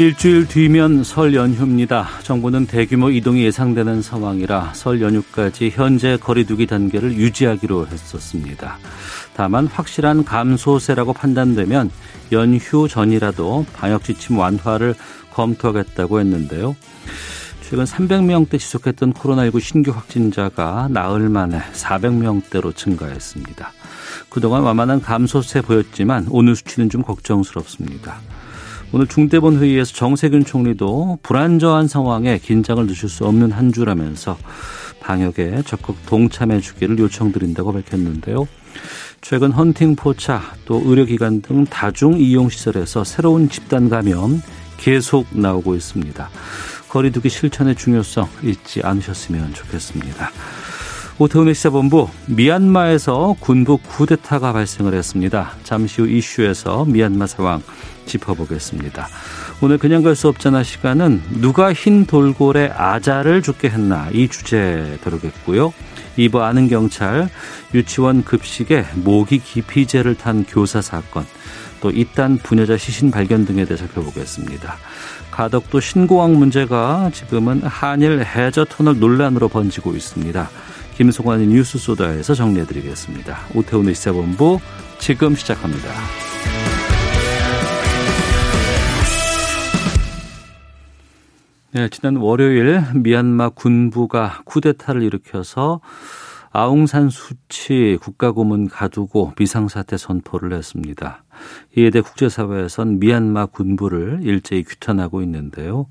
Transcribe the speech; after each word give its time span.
일주일 0.00 0.46
뒤면 0.46 1.02
설 1.02 1.34
연휴입니다. 1.34 2.06
정부는 2.22 2.66
대규모 2.66 3.10
이동이 3.10 3.42
예상되는 3.42 4.00
상황이라 4.00 4.72
설 4.72 5.02
연휴까지 5.02 5.70
현재 5.74 6.16
거리두기 6.16 6.68
단계를 6.68 7.14
유지하기로 7.14 7.88
했었습니다. 7.88 8.78
다만 9.34 9.66
확실한 9.66 10.22
감소세라고 10.22 11.14
판단되면 11.14 11.90
연휴 12.30 12.86
전이라도 12.88 13.66
방역 13.74 14.04
지침 14.04 14.38
완화를 14.38 14.94
검토하겠다고 15.32 16.20
했는데요. 16.20 16.76
최근 17.62 17.82
300명대 17.84 18.60
지속했던 18.60 19.14
코로나19 19.14 19.60
신규 19.60 19.90
확진자가 19.90 20.86
나흘 20.92 21.28
만에 21.28 21.58
400명대로 21.72 22.74
증가했습니다. 22.74 23.72
그동안 24.30 24.62
완만한 24.62 25.00
감소세 25.00 25.60
보였지만 25.60 26.28
오늘 26.30 26.54
수치는 26.54 26.88
좀 26.88 27.02
걱정스럽습니다. 27.02 28.20
오늘 28.90 29.06
중대본 29.06 29.58
회의에서 29.58 29.92
정세균 29.92 30.44
총리도 30.44 31.18
불안정한 31.22 31.88
상황에 31.88 32.38
긴장을 32.38 32.86
늦출 32.86 33.10
수 33.10 33.26
없는 33.26 33.52
한 33.52 33.70
주라면서 33.70 34.38
방역에 35.00 35.62
적극 35.66 35.96
동참해 36.06 36.60
주기를 36.60 36.98
요청드린다고 36.98 37.72
밝혔는데요. 37.72 38.48
최근 39.20 39.50
헌팅 39.52 39.96
포차 39.96 40.42
또 40.64 40.82
의료기관 40.84 41.42
등 41.42 41.64
다중 41.66 42.18
이용 42.18 42.48
시설에서 42.48 43.04
새로운 43.04 43.50
집단 43.50 43.90
감염 43.90 44.40
계속 44.78 45.26
나오고 45.32 45.74
있습니다. 45.74 46.30
거리두기 46.88 47.28
실천의 47.28 47.74
중요성 47.74 48.28
잊지 48.42 48.80
않으셨으면 48.82 49.52
좋겠습니다. 49.52 50.30
오태훈의 51.20 51.54
시사본부 51.54 52.08
미얀마에서 52.26 53.34
군부 53.40 53.78
쿠데타가 53.78 54.52
발생을 54.52 54.94
했습니다. 54.94 55.50
잠시 55.64 56.00
후 56.00 56.08
이슈에서 56.08 56.84
미얀마 56.84 57.26
상황 57.26 57.60
짚어보겠습니다. 58.06 59.08
오늘 59.60 59.78
그냥 59.78 60.04
갈 60.04 60.14
수 60.14 60.28
없잖아 60.28 60.62
시간은 60.62 61.20
누가 61.40 61.72
흰 61.72 62.06
돌고래 62.06 62.72
아자를 62.72 63.42
죽게 63.42 63.68
했나 63.68 64.08
이 64.12 64.28
주제 64.28 64.96
다루겠고요. 65.02 65.74
이부 66.16 66.40
아는 66.40 66.68
경찰 66.68 67.28
유치원 67.74 68.22
급식에 68.22 68.86
모기 68.94 69.38
기피제를 69.38 70.14
탄 70.14 70.44
교사 70.44 70.80
사건 70.80 71.26
또 71.80 71.90
이딴 71.90 72.38
부녀자 72.38 72.76
시신 72.76 73.10
발견 73.10 73.44
등에 73.44 73.64
대해 73.64 73.76
살펴보겠습니다. 73.76 74.76
가덕도 75.32 75.80
신고항 75.80 76.38
문제가 76.38 77.10
지금은 77.12 77.62
한일 77.62 78.24
해저 78.24 78.64
터널 78.64 79.00
논란으로 79.00 79.48
번지고 79.48 79.94
있습니다. 79.94 80.48
김송환의 80.98 81.46
뉴스 81.46 81.78
소다에서 81.78 82.34
정리해드리겠습니다. 82.34 83.36
오태훈의 83.54 83.94
시사본부 83.94 84.58
지금 84.98 85.36
시작합니다. 85.36 85.90
네, 91.70 91.88
지난 91.90 92.16
월요일 92.16 92.82
미얀마 92.96 93.50
군부가 93.50 94.42
쿠데타를 94.44 95.04
일으켜서 95.04 95.80
아웅산 96.50 97.10
수치 97.10 97.96
국가고문 98.02 98.66
가두고 98.66 99.34
비상사태 99.36 99.96
선포를 99.96 100.52
했습니다. 100.52 101.22
이에 101.76 101.90
대해 101.90 102.02
국제사회에선 102.02 102.98
미얀마 102.98 103.46
군부를 103.46 104.22
일제히 104.22 104.64
규탄하고 104.64 105.22
있는데요. 105.22 105.86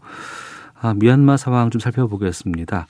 아, 0.73 0.93
미얀마 0.93 1.37
상황 1.37 1.69
좀 1.69 1.79
살펴보겠습니다. 1.79 2.87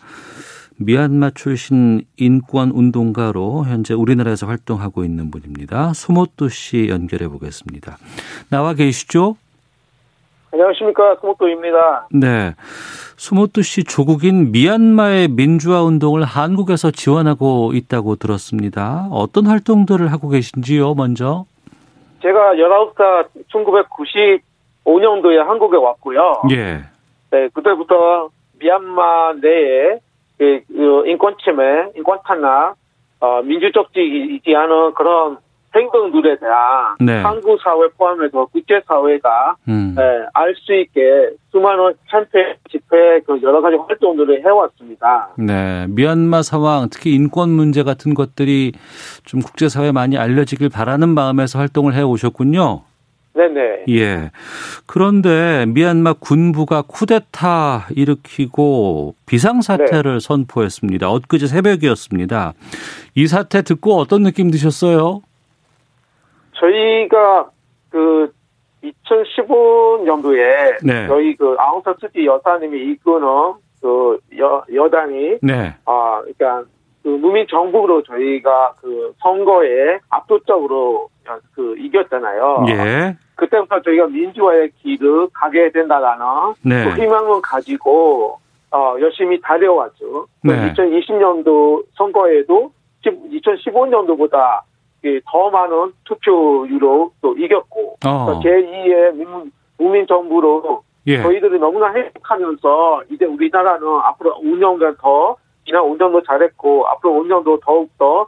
미얀마 0.79 1.31
출신 1.31 2.01
인권 2.17 2.69
운동가로 2.69 3.65
현재 3.65 3.93
우리나라에서 3.93 4.45
활동하고 4.45 5.03
있는 5.03 5.31
분입니다. 5.31 5.93
수모토 5.93 6.49
씨 6.49 6.87
연결해 6.89 7.27
보겠습니다. 7.27 7.97
나와 8.49 8.73
계시죠? 8.73 9.37
안녕하십니까 10.53 11.17
수모토입니다. 11.19 12.07
네, 12.11 12.53
수모토 13.17 13.63
씨 13.63 13.83
조국인 13.83 14.51
미얀마의 14.51 15.29
민주화 15.29 15.83
운동을 15.83 16.23
한국에서 16.23 16.91
지원하고 16.91 17.73
있다고 17.73 18.15
들었습니다. 18.15 19.07
어떤 19.11 19.47
활동들을 19.47 20.11
하고 20.11 20.29
계신지요? 20.29 20.93
먼저. 20.93 21.45
제가 22.21 22.53
19살 22.53 23.27
1995년도에 24.85 25.37
한국에 25.37 25.77
왔고요. 25.77 26.43
예. 26.51 26.83
네, 27.31 27.49
그때부터 27.53 28.29
미얀마 28.59 29.33
내에 29.41 29.99
그, 30.37 30.61
그 30.67 31.07
인권 31.07 31.35
침해, 31.43 31.89
인권 31.95 32.19
탄압, 32.25 32.75
어, 33.19 33.41
민주적이지 33.41 34.55
않은 34.55 34.93
그런 34.93 35.37
행동들에 35.75 36.37
대한 36.39 36.95
네. 36.99 37.21
한국 37.21 37.59
사회 37.61 37.87
포함해서 37.97 38.45
국제 38.45 38.81
사회가 38.87 39.55
음. 39.67 39.93
네, 39.95 40.01
알수 40.33 40.73
있게 40.73 41.31
수많은 41.51 41.93
캠페인, 42.09 42.55
집회, 42.71 43.19
그 43.25 43.39
여러 43.43 43.61
가지 43.61 43.75
활동들을 43.75 44.43
해왔습니다. 44.43 45.29
네, 45.37 45.85
미얀마 45.89 46.41
상황, 46.41 46.87
특히 46.89 47.13
인권 47.13 47.49
문제 47.49 47.83
같은 47.83 48.13
것들이 48.13 48.71
좀 49.25 49.41
국제 49.41 49.69
사회에 49.69 49.91
많이 49.91 50.17
알려지길 50.17 50.69
바라는 50.69 51.09
마음에서 51.09 51.59
활동을 51.59 51.93
해 51.93 52.01
오셨군요. 52.01 52.86
네네. 53.37 53.85
예. 53.89 54.31
그런데 54.87 55.65
미얀마 55.67 56.13
군부가 56.13 56.81
쿠데타 56.81 57.87
일으키고 57.95 59.13
비상사태를 59.27 60.21
선포했습니다. 60.21 61.09
엊그제 61.09 61.45
새벽이었습니다. 61.45 62.53
이 63.15 63.27
사태 63.27 63.61
듣고 63.61 63.97
어떤 63.97 64.23
느낌 64.23 64.49
드셨어요? 64.49 65.21
저희가 66.53 67.49
그 67.91 68.31
2015년도에 68.83 70.83
네. 70.83 71.07
저희 71.07 71.35
그 71.35 71.55
아웅산 71.59 71.93
수치 71.99 72.25
여사님이 72.25 72.91
이끄는 72.91 73.27
그 73.81 74.17
여, 74.39 74.63
여당이 74.73 75.37
네. 75.43 75.75
아 75.85 76.21
그러니까 76.21 76.63
그 77.07 77.11
무민 77.11 77.47
정부로 77.49 78.03
저희가 78.03 78.73
그 78.81 79.13
선거에 79.19 79.97
압도적으로 80.09 81.07
그 81.55 81.77
이겼잖아요. 81.77 82.65
예. 82.67 83.15
그때부터 83.35 83.81
저희가 83.81 84.07
민주화의 84.07 84.71
길을 84.81 85.29
가게 85.31 85.71
된다라는 85.71 86.25
네. 86.65 86.83
그 86.83 87.01
희망을 87.01 87.41
가지고 87.41 88.39
어 88.71 88.97
열심히 88.99 89.39
달려왔죠. 89.39 90.27
네. 90.43 90.73
2020년도 90.73 91.85
선거에도 91.93 92.71
2015년도보다 93.05 94.59
더 95.31 95.49
많은 95.49 95.93
투표율로 96.03 97.11
또 97.21 97.37
이겼고 97.37 97.99
어. 98.05 98.41
제2의 98.43 99.13
민, 99.13 99.51
국민 99.77 100.05
정부로 100.07 100.83
예. 101.05 101.21
저희들이 101.21 101.57
너무나 101.57 101.93
행복하면서 101.93 103.03
이제 103.11 103.23
우리나라는 103.23 103.87
앞으로 104.03 104.41
5년간 104.41 104.97
더 104.99 105.37
지난 105.67 105.83
5년도 105.83 106.25
잘했고 106.25 106.87
앞으로 106.87 107.13
5년도 107.23 107.59
더욱더 107.63 108.27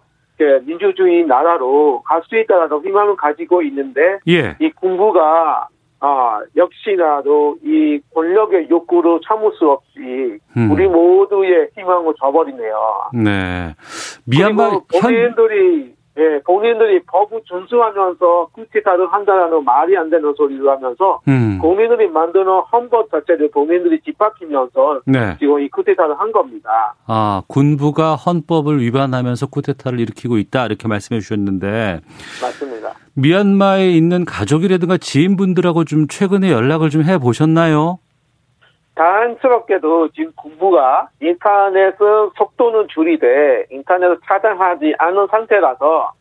민주주의 0.66 1.26
나라로 1.26 2.02
갈 2.06 2.22
수 2.24 2.38
있다라는 2.38 2.86
희망을 2.86 3.16
가지고 3.16 3.62
있는데 3.64 4.20
예. 4.28 4.56
이 4.60 4.70
군부가 4.72 5.68
아 6.02 6.40
역시나도 6.56 7.58
이 7.64 8.00
권력의 8.14 8.70
욕구를 8.70 9.20
참을 9.28 9.52
수 9.58 9.70
없이 9.70 10.38
음. 10.56 10.72
우리 10.72 10.88
모두의 10.88 11.70
희망을 11.76 12.14
저버리네요. 12.20 13.10
네. 13.22 13.76
미얀마 14.26 14.70
현 14.70 14.82
본인들이 15.02 15.94
예, 16.20 16.42
본인들이 16.46 17.04
법을 17.06 17.42
준수하면서 17.46 18.50
쿠데타를 18.54 19.08
한다라는 19.12 19.64
말이 19.64 19.98
안 19.98 20.10
되는 20.10 20.34
소리를 20.36 20.68
하면서 20.70 21.22
음. 21.28 21.60
국민들이 21.62 22.08
만드는 22.10 22.46
헌법 22.72 23.10
자체를 23.10 23.50
국민들이 23.52 24.00
뒷바뀌면서 24.02 25.02
네. 25.06 25.38
지금 25.40 25.62
이 25.62 25.70
쿠데타를 25.70 26.20
한 26.20 26.32
겁니다. 26.32 26.94
아, 27.08 27.42
군부가 27.48 28.16
헌법을 28.16 28.82
위반하면서 28.82 29.48
쿠데타를 29.48 30.00
일으키고 30.02 30.38
있다 30.38 30.66
이렇게 30.66 30.88
말씀해 30.88 31.22
주셨는데 31.22 32.02
맞습니다. 32.42 32.94
미얀마에 33.16 33.90
있는 33.90 34.26
가족이라든가 34.26 34.98
지인분들하고 34.98 35.86
좀 35.86 36.08
최근에 36.08 36.52
연락을 36.52 36.90
좀 36.90 37.00
해 37.00 37.18
보셨나요? 37.18 38.00
다행스럽게도 39.00 40.10
지금 40.10 40.34
군부가 40.36 41.08
인터넷 41.22 41.96
속도는 42.38 42.90
줄이되 42.90 43.66
인터넷을 43.72 44.18
차단하지 44.26 44.94
않은 44.98 45.28
상태라서 45.28 46.12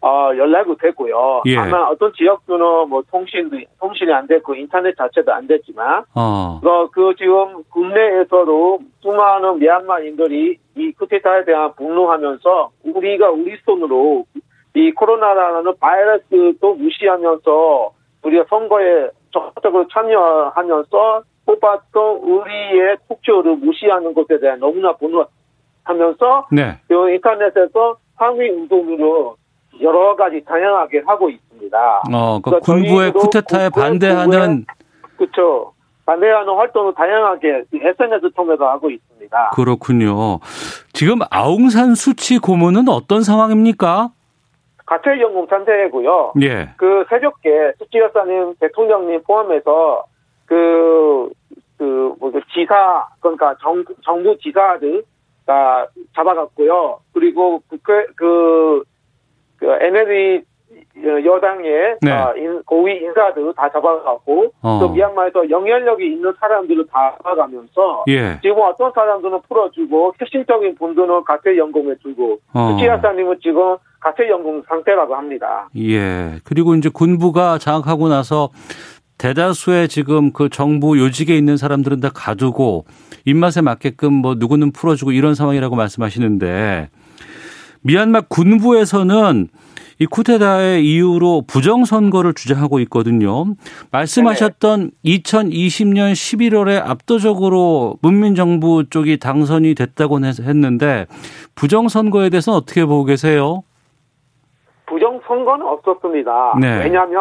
어, 0.00 0.30
연락이 0.36 0.72
됐고요. 0.80 1.42
예. 1.46 1.56
아마 1.56 1.88
어떤 1.88 2.12
지역들은 2.12 2.88
뭐 2.88 3.02
통신도 3.10 3.56
통신이 3.80 4.12
안 4.12 4.28
됐고 4.28 4.54
인터넷 4.54 4.96
자체도 4.96 5.32
안 5.32 5.48
됐지만 5.48 6.04
어. 6.14 6.60
그, 6.62 6.90
그 6.92 7.14
지금 7.18 7.64
국내에서도 7.70 8.78
수많은 9.00 9.58
미얀마인들이 9.58 10.58
이 10.76 10.92
쿠데타에 10.92 11.44
대한 11.44 11.74
분노하면서 11.74 12.70
우리가 12.84 13.30
우리 13.30 13.56
손으로 13.64 14.24
이 14.74 14.92
코로나라는 14.92 15.74
바이러스도 15.80 16.74
무시하면서 16.76 17.90
우리가 18.22 18.44
선거에 18.48 19.08
적극적으로 19.32 19.88
참여하면서 19.88 21.22
뽑았던 21.48 22.16
우리의 22.18 22.98
투표를 23.08 23.56
무시하는 23.56 24.12
것에 24.12 24.38
대한 24.38 24.60
너무나 24.60 24.92
분노하면서 24.96 26.48
네. 26.52 26.78
그 26.86 27.10
인터넷에서 27.10 27.96
항의 28.16 28.50
운동으로 28.50 29.36
여러 29.80 30.14
가지 30.14 30.44
다양하게 30.44 31.02
하고 31.06 31.30
있습니다. 31.30 32.02
어, 32.12 32.40
그 32.42 32.50
그러니까 32.50 32.58
군부의 32.60 33.12
쿠데타에 33.12 33.70
반대하는 33.70 34.66
그렇죠. 35.16 35.72
반대하는 36.04 36.54
활동을 36.54 36.94
다양하게 36.94 37.64
SNS 37.72 38.30
통해서 38.34 38.68
하고 38.68 38.90
있습니다. 38.90 39.50
그렇군요. 39.54 40.40
지금 40.92 41.18
아웅산 41.30 41.94
수치 41.94 42.38
고문은 42.38 42.88
어떤 42.88 43.22
상황입니까? 43.22 44.10
가철연금 44.86 45.46
상태고요. 45.48 46.32
예. 46.42 46.70
그 46.76 47.04
새벽에 47.10 47.72
수치 47.78 47.98
여사님 47.98 48.54
대통령님 48.58 49.22
포함해서 49.24 50.04
그, 50.48 51.30
그, 51.76 52.14
뭐, 52.18 52.32
그 52.32 52.40
지사, 52.52 53.06
그러니까 53.20 53.54
정, 53.62 53.84
정부 54.02 54.36
지사들 54.38 55.04
다 55.46 55.86
잡아갔고요. 56.16 57.00
그리고 57.12 57.62
국회, 57.68 58.06
그, 58.16 58.82
그 59.58 59.66
NLD 59.80 60.42
여당의 61.24 61.96
네. 62.02 62.10
아, 62.10 62.34
인- 62.36 62.62
고위 62.64 62.96
인사들 62.96 63.52
다 63.54 63.68
잡아가고 63.70 64.52
어. 64.62 64.78
또 64.80 64.88
미얀마에서 64.90 65.48
영향력이 65.48 66.04
있는 66.06 66.32
사람들을 66.38 66.86
다 66.92 67.14
잡아가면서 67.18 68.04
예. 68.08 68.38
지금 68.42 68.60
어떤 68.62 68.92
사람들은 68.92 69.40
풀어주고 69.48 70.14
핵심적인 70.20 70.74
분들은 70.76 71.24
가택연금에 71.24 71.96
주고 72.02 72.38
어. 72.52 72.72
수치 72.72 72.86
여사님은 72.86 73.38
지금 73.42 73.76
가택연금 74.00 74.62
상태라고 74.68 75.14
합니다. 75.14 75.68
예. 75.76 76.38
그리고 76.44 76.74
이제 76.74 76.88
군부가 76.92 77.58
장악하고 77.58 78.08
나서 78.08 78.50
대다수의 79.18 79.88
지금 79.88 80.32
그 80.32 80.48
정부 80.48 80.98
요직에 80.98 81.36
있는 81.36 81.56
사람들은 81.56 82.00
다 82.00 82.10
가두고 82.14 82.86
입맛에 83.24 83.60
맞게끔 83.60 84.12
뭐 84.12 84.34
누구는 84.36 84.72
풀어주고 84.72 85.12
이런 85.12 85.34
상황이라고 85.34 85.76
말씀하시는데 85.76 86.88
미얀마 87.82 88.22
군부에서는 88.22 89.48
이 90.00 90.06
쿠데타의 90.06 90.86
이유로 90.86 91.42
부정선거를 91.48 92.34
주장하고 92.34 92.78
있거든요. 92.80 93.46
말씀하셨던 93.90 94.92
2020년 95.04 96.12
11월에 96.12 96.80
압도적으로 96.80 97.98
문민정부 98.00 98.84
쪽이 98.90 99.18
당선이 99.18 99.74
됐다고 99.74 100.20
했는데 100.24 101.06
부정선거에 101.56 102.30
대해서는 102.30 102.56
어떻게 102.56 102.84
보고 102.84 103.04
계세요? 103.04 103.62
부정 104.86 105.20
선거는 105.26 105.66
없었습니다. 105.66 106.54
네. 106.60 106.78
왜냐하면 106.78 107.20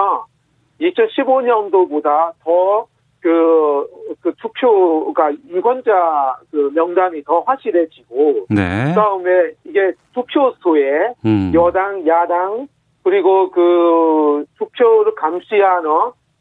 2015년도보다 0.81 2.33
더 2.43 2.87
그, 3.19 3.87
그 4.21 4.33
투표가 4.35 5.33
유권자 5.49 6.37
그 6.51 6.71
명단이 6.73 7.23
더 7.23 7.41
확실해지고 7.41 8.45
네. 8.49 8.85
그 8.87 8.93
다음에 8.93 9.51
이게 9.65 9.93
투표소에 10.13 11.13
음. 11.25 11.51
여당, 11.53 12.05
야당 12.07 12.67
그리고 13.03 13.49
그 13.51 14.45
투표를 14.57 15.15
감시하는 15.15 15.89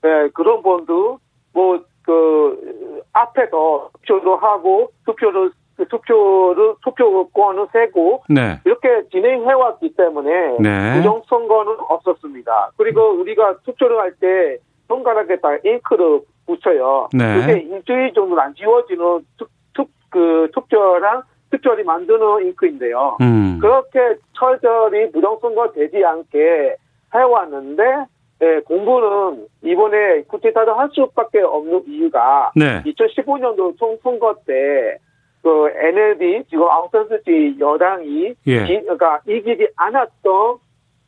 예, 0.05 0.29
그런 0.35 0.63
분도 0.63 1.19
뭐 1.53 1.81
그 2.07 3.03
앞에서 3.13 3.91
투표도 4.07 4.37
하고 4.37 4.93
투표를 5.05 5.51
그 5.77 5.87
투표를 5.89 6.75
투표권을 6.83 7.67
세고 7.73 8.23
네. 8.29 8.61
이렇게 8.65 9.09
진행해 9.11 9.53
왔기 9.53 9.95
때문에 9.95 10.57
네. 10.59 10.97
부정 10.97 11.23
선거는 11.29 11.77
없었습니다. 11.89 12.71
그리고 12.77 13.11
우리가 13.13 13.59
투표를 13.65 13.99
할 13.99 14.17
때 14.19 14.59
손가락에다 14.89 15.57
잉크를 15.65 16.21
붙여요. 16.47 17.09
네. 17.13 17.41
그게 17.41 17.59
일주일 17.59 18.13
정도 18.15 18.41
안 18.41 18.55
지워지는 18.55 19.21
투, 19.37 19.47
투, 19.75 19.85
그 20.11 20.49
투표랑 20.55 21.23
투표를 21.51 21.85
만드는 21.85 22.47
잉크인데요. 22.47 23.19
음. 23.21 23.59
그렇게 23.61 24.17
철저히 24.39 25.11
부정 25.13 25.39
선거 25.41 25.71
되지 25.73 26.05
않게 26.05 26.77
해왔는데 27.15 27.83
예, 28.43 28.61
군부는 28.61 29.47
이번에 29.63 30.23
쿠데타를 30.29 30.77
할 30.77 30.91
수밖에 30.93 31.41
없는 31.41 31.85
이유가 31.87 32.53
네. 32.55 32.83
2015년도 32.85 33.79
총 33.79 33.97
선거 34.03 34.35
때 34.47 34.99
그 35.47 35.69
NLD 35.77 36.43
지금 36.51 36.69
아웅산수치 36.69 37.55
여당이 37.61 38.35
예. 38.49 38.67
지- 38.67 38.81
그러니까 38.83 39.21
이기지 39.29 39.69
않았던 39.77 40.57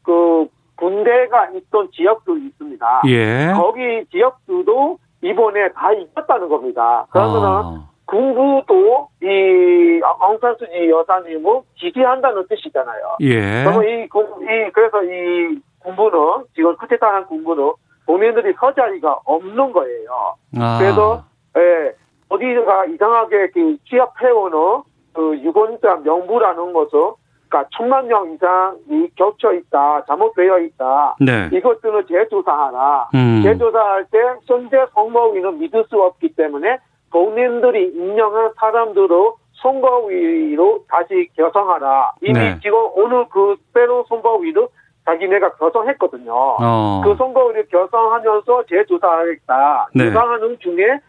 그 0.05 0.47
군대가 0.77 1.49
있던 1.57 1.91
지역도 1.91 2.37
있습니다. 2.37 3.03
예. 3.09 3.53
거기 3.57 4.05
지역들도 4.13 4.99
이번에 5.23 5.73
다 5.73 5.93
이겼다는 5.93 6.49
겁니다. 6.49 7.05
그러면은 7.11 7.49
아. 7.49 7.89
군부도 8.07 9.09
이 9.25 10.01
아웅산수치 10.05 10.89
여사님을 10.89 11.63
지지한다는 11.81 12.47
뜻이잖아요. 12.49 13.17
예. 13.23 13.65
그러면 13.65 13.89
이, 13.89 14.09
군- 14.09 14.41
이 14.43 14.71
그래서 14.73 15.03
이 15.03 15.59
군부는 15.81 16.45
지금 16.55 16.77
쿠데타한 16.77 17.27
군부는 17.27 17.73
본인들이 18.07 18.53
서 18.61 18.73
자리가 18.73 19.19
없는 19.25 19.73
거예요. 19.73 20.35
아. 20.61 20.79
그래서 20.79 21.25
예, 21.57 21.93
어디가 22.29 22.87
이상하게 22.87 23.51
그 23.51 23.77
취업해오는 23.89 24.83
그 25.15 25.39
유권자 25.39 25.97
명부라는 26.05 26.73
것은 26.73 27.13
그러니까 27.49 27.69
천만 27.77 28.07
명 28.07 28.31
이상이 28.33 29.09
겹쳐 29.17 29.53
있다, 29.55 30.05
잘못되어 30.07 30.59
있다. 30.61 31.17
네. 31.21 31.49
이것들은 31.53 32.07
재조사하라. 32.07 33.09
음. 33.15 33.41
재조사할 33.43 34.05
때 34.11 34.19
현재 34.47 34.85
선거위는 34.95 35.59
믿을 35.59 35.85
수 35.89 36.01
없기 36.01 36.35
때문에 36.35 36.79
본인들이 37.11 37.89
임명한 37.95 38.53
사람들을 38.57 39.33
선거위로 39.55 40.85
다시 40.89 41.29
결성하라. 41.35 42.13
이미 42.23 42.39
네. 42.39 42.59
지금 42.63 42.79
오늘 42.95 43.25
그 43.31 43.57
새로운 43.73 44.05
선거위를 44.09 44.69
자기네가 45.07 45.55
결성했거든요. 45.55 46.33
어. 46.61 47.01
그 47.03 47.15
선거를 47.17 47.67
결성하면서 47.69 48.65
재조사하겠다. 48.69 49.89
네. 49.95 50.05
조사하는 50.05 50.59
중에 50.61 51.01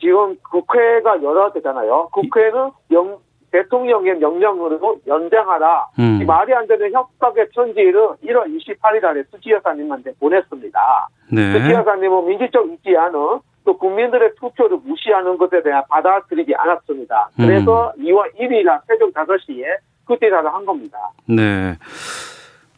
지금 0.00 0.36
국회가 0.50 1.22
열어야 1.22 1.52
되잖아요. 1.52 2.08
국회는 2.12 2.70
영- 2.92 3.18
대통령의 3.52 4.18
명령으로 4.18 4.96
연장하라. 5.06 5.86
음. 6.00 6.18
이 6.20 6.24
말이 6.24 6.52
안 6.52 6.66
되는 6.66 6.92
협박의 6.92 7.50
편지를 7.54 8.08
1월 8.24 8.46
28일 8.48 9.00
날에 9.00 9.22
수지 9.30 9.52
여사님한테 9.52 10.12
보냈습니다. 10.18 11.08
네. 11.32 11.52
수지 11.52 11.72
여사님은 11.72 12.26
민주적 12.26 12.66
있지 12.72 12.96
않은 12.96 13.38
또 13.64 13.78
국민들의 13.78 14.32
투표를 14.40 14.78
무시하는 14.84 15.38
것에 15.38 15.62
대한 15.62 15.84
받아들이지 15.88 16.52
않았습니다. 16.56 17.28
음. 17.38 17.46
그래서 17.46 17.92
2월 18.00 18.34
1일 18.40 18.64
날 18.64 18.80
새벽 18.88 19.12
5시에 19.14 19.64
그때라도 20.04 20.48
한 20.48 20.66
겁니다. 20.66 20.98
네. 21.28 21.74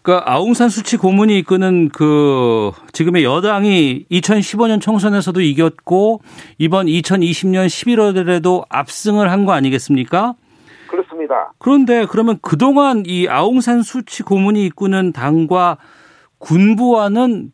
그러니까 0.07 0.33
아웅산 0.33 0.69
수치 0.69 0.97
고문이 0.97 1.37
이끄는 1.41 1.89
그 1.89 2.71
지금의 2.93 3.25
여당이 3.25 4.07
2015년 4.09 4.81
총선에서도 4.81 5.41
이겼고 5.41 6.21
이번 6.59 6.87
2020년 6.87 7.67
11월에도 7.67 8.65
압승을 8.69 9.33
한 9.33 9.47
거 9.47 9.53
아니겠습니까? 9.53 10.35
그렇습니다. 10.89 11.53
그런데 11.59 12.07
그러면 12.09 12.39
그동안 12.41 13.03
이 13.05 13.27
아웅산 13.29 13.83
수치 13.83 14.23
고문이 14.23 14.65
이끄는 14.67 15.13
당과 15.13 15.79
군부와는 16.39 17.51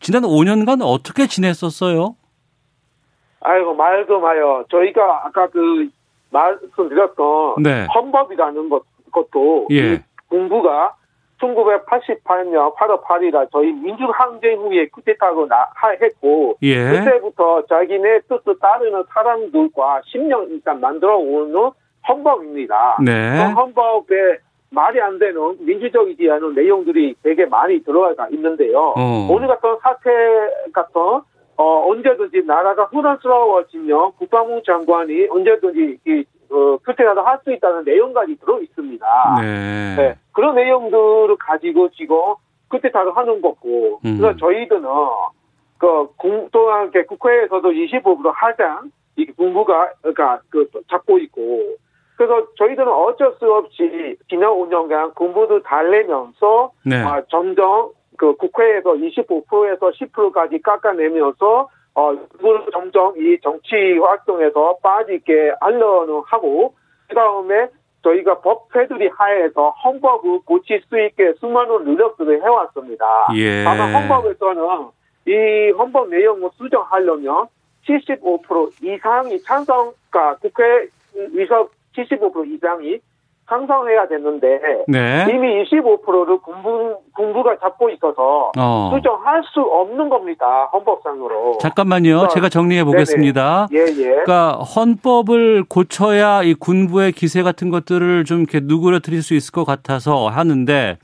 지난 0.00 0.22
5년간 0.22 0.80
어떻게 0.82 1.28
지냈었어요? 1.28 2.16
아이고 3.40 3.74
말도 3.74 4.18
마요. 4.18 4.64
저희가 4.68 5.26
아까 5.26 5.48
그 5.48 5.88
말씀드렸던 6.30 7.62
네. 7.62 7.86
헌법이라는 7.94 8.68
것, 8.68 8.82
것도 9.12 9.68
예. 9.70 9.94
이 9.94 9.98
공부가 10.28 10.94
1988년 11.44 12.74
8월 12.74 13.02
8일에 13.02 13.48
저희 13.52 13.72
민주항쟁 13.72 14.58
후에 14.60 14.88
쿠데타고 14.88 15.48
했고 16.00 16.56
예. 16.62 16.90
그때부터 16.90 17.64
자기네 17.66 18.20
뜻을 18.28 18.58
따르는 18.60 19.04
사람들과 19.12 20.02
10년 20.12 20.50
이상 20.52 20.80
만들어 20.80 21.16
오는 21.16 21.70
헌법입니다. 22.08 22.98
네. 23.04 23.12
그 23.36 23.60
헌법에 23.60 24.38
말이 24.70 25.00
안 25.00 25.18
되는 25.18 25.56
민주적이지 25.60 26.30
않은 26.30 26.54
내용들이 26.54 27.14
되게 27.22 27.46
많이 27.46 27.82
들어가 27.84 28.28
있는데요. 28.30 28.92
어. 28.96 29.28
오늘 29.30 29.46
같은 29.48 29.76
사태 29.82 30.10
같은 30.72 31.00
어, 31.56 31.88
언제든지 31.88 32.42
나라가 32.46 32.84
혼란스러워지면 32.86 34.12
국방부 34.18 34.60
장관이 34.66 35.28
언제든지 35.30 35.98
이 36.04 36.24
어, 36.50 36.78
kü테라도 36.78 37.22
할수 37.22 37.52
있다는 37.52 37.84
내용까지 37.84 38.36
들어 38.36 38.60
있습니다. 38.60 39.06
네. 39.40 39.96
네, 39.96 40.14
그런 40.32 40.54
내용들을 40.54 41.36
가지고 41.38 41.90
지금 41.90 42.16
kü테타를 42.70 43.16
하는 43.16 43.40
거고, 43.40 44.00
음. 44.04 44.18
그래서 44.18 44.36
저희들은 44.36 44.82
그 45.78 46.08
공동한 46.16 46.90
게 46.90 47.04
국회에서도 47.04 47.68
25% 47.70 48.32
하장 48.34 48.90
이 49.16 49.26
공부가 49.26 49.92
그러니까 50.00 50.40
그 50.50 50.68
잡고 50.90 51.18
있고, 51.18 51.76
그래서 52.16 52.46
저희들은 52.56 52.88
어쩔 52.88 53.34
수 53.38 53.52
없이 53.52 54.16
지난 54.28 54.50
5년간 54.50 55.14
공부도 55.14 55.62
달래면서 55.62 56.72
네. 56.84 56.96
아, 56.96 57.22
점점 57.28 57.90
그 58.16 58.36
국회에서 58.36 58.92
25%에서 58.94 59.90
10%까지 59.90 60.62
깎아내면서 60.62 61.68
어, 61.94 62.12
점점 62.72 63.14
이 63.16 63.38
정치 63.42 63.74
활동에서 63.98 64.78
빠지게 64.82 65.54
하려는 65.60 66.22
하고, 66.26 66.74
그 67.08 67.14
다음에 67.14 67.68
저희가 68.02 68.40
법 68.40 68.70
테두리 68.72 69.08
하에서 69.08 69.70
헌법을 69.70 70.40
고칠 70.44 70.82
수 70.88 71.00
있게 71.00 71.32
수많은 71.40 71.84
노력들을 71.84 72.42
해왔습니다. 72.42 73.28
예. 73.34 73.64
다만 73.64 73.94
헌법에서는 73.94 74.88
이 75.26 75.70
헌법 75.76 76.10
내용을 76.10 76.50
수정하려면 76.56 77.46
75% 77.86 78.82
이상이 78.82 79.40
찬성, 79.42 79.92
그러니까 80.10 80.36
국회 80.40 80.88
의석 81.14 81.72
75% 81.96 82.54
이상이 82.54 82.98
상성해야 83.46 84.08
되는데 84.08 84.58
네. 84.88 85.26
이미 85.30 85.64
25%를 85.64 86.38
군부 86.38 86.96
군부가 87.14 87.56
잡고 87.60 87.90
있어서 87.90 88.52
어. 88.58 88.90
수정할 88.94 89.42
수 89.52 89.60
없는 89.60 90.08
겁니다 90.08 90.68
헌법상으로. 90.72 91.58
잠깐만요. 91.60 92.02
그러니까 92.10 92.28
제가 92.28 92.48
정리해 92.48 92.84
보겠습니다. 92.84 93.68
예 93.72 93.78
예. 93.80 94.04
그러니까 94.24 94.52
헌법을 94.52 95.64
고쳐야 95.68 96.42
이 96.42 96.54
군부의 96.54 97.12
기세 97.12 97.42
같은 97.42 97.70
것들을 97.70 98.24
좀 98.24 98.40
이렇게 98.40 98.60
누그러뜨릴 98.62 99.22
수 99.22 99.34
있을 99.34 99.52
것 99.52 99.64
같아서 99.64 100.28
하는데 100.28 100.98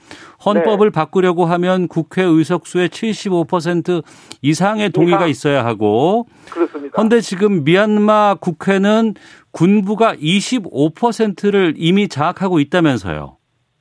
헌법을 0.45 0.91
네. 0.91 0.95
바꾸려고 0.95 1.45
하면 1.45 1.87
국회 1.89 2.23
의석수의 2.23 2.89
75% 2.89 4.03
이상의 4.43 4.91
동의가 4.91 5.27
이상. 5.27 5.29
있어야 5.29 5.65
하고 5.65 6.27
그렇습니다. 6.51 6.80
그런데 6.93 7.21
지금 7.21 7.65
미얀마 7.65 8.37
국회는 8.41 9.15
군부가 9.53 10.15
25%를 10.15 11.75
이미 11.77 12.09
장악하고 12.09 12.61
있다면서요. 12.61 13.37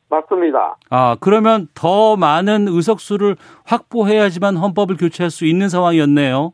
맞습니다. 0.09 0.77
아, 0.89 1.17
그러면 1.19 1.67
더 1.75 2.15
많은 2.15 2.67
의석수를 2.67 3.35
확보해야지만 3.65 4.57
헌법을 4.57 4.97
교체할 4.97 5.29
수 5.29 5.45
있는 5.45 5.69
상황이었네요. 5.69 6.53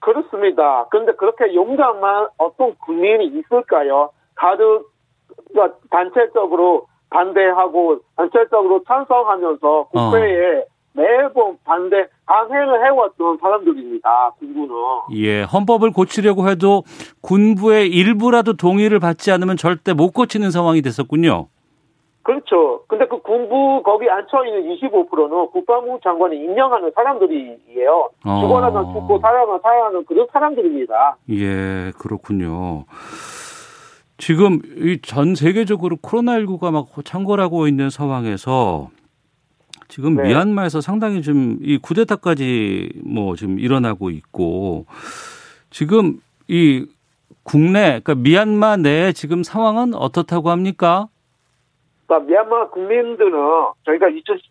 그렇습니다. 0.00 0.86
그런데 0.90 1.12
그렇게 1.12 1.54
용감한 1.54 2.28
어떤 2.38 2.74
국민이 2.76 3.26
있을까요? 3.26 4.10
다들 4.36 4.82
그러니까 5.52 5.78
단체적으로 5.90 6.86
반대하고 7.10 8.00
단체적으로 8.16 8.82
찬성하면서 8.84 9.88
국회에 9.90 10.64
매번 10.92 11.58
반대 11.64 12.08
강행을 12.26 12.84
해왔던 12.84 13.38
사람들입니다. 13.40 14.32
군부는. 14.38 14.74
예, 15.14 15.42
헌법을 15.42 15.92
고치려고 15.92 16.48
해도 16.48 16.82
군부의 17.22 17.88
일부라도 17.88 18.54
동의를 18.56 18.98
받지 19.00 19.30
않으면 19.30 19.56
절대 19.56 19.92
못 19.92 20.10
고치는 20.12 20.50
상황이 20.50 20.82
됐었군요. 20.82 21.46
그렇죠. 22.22 22.82
근데 22.88 23.06
그 23.06 23.22
군부 23.22 23.80
거기 23.84 24.10
앉혀 24.10 24.44
있는 24.46 24.74
25%는 24.76 25.46
국방부 25.52 26.00
장관이 26.02 26.36
임명하는 26.36 26.90
사람들이에요. 26.92 28.10
어. 28.24 28.40
죽어나면 28.40 28.92
죽고 28.92 29.20
살아나면 29.20 29.60
살아나는 29.62 30.04
그런 30.06 30.26
사람들입니다. 30.32 31.16
예, 31.30 31.92
그렇군요. 31.96 32.84
지금 34.18 34.60
이 34.78 34.98
전 35.02 35.36
세계적으로 35.36 35.96
코로나19가 35.98 36.72
막 36.72 36.86
창궐하고 37.04 37.68
있는 37.68 37.90
상황에서 37.90 38.88
지금 39.88 40.16
네. 40.16 40.24
미얀마에서 40.28 40.80
상당히 40.80 41.22
좀이 41.22 41.78
쿠데타까지 41.82 43.02
뭐 43.04 43.36
지금 43.36 43.58
일어나고 43.58 44.10
있고 44.10 44.86
지금 45.70 46.20
이 46.48 46.86
국내 47.42 48.00
그러니까 48.02 48.14
미얀마 48.16 48.78
내에 48.78 49.12
지금 49.12 49.42
상황은 49.42 49.94
어떻다고 49.94 50.50
합니까? 50.50 51.08
그러니까 52.06 52.28
미얀마 52.28 52.70
국민들은 52.70 53.32
저희가 53.84 54.08
2010, 54.08 54.42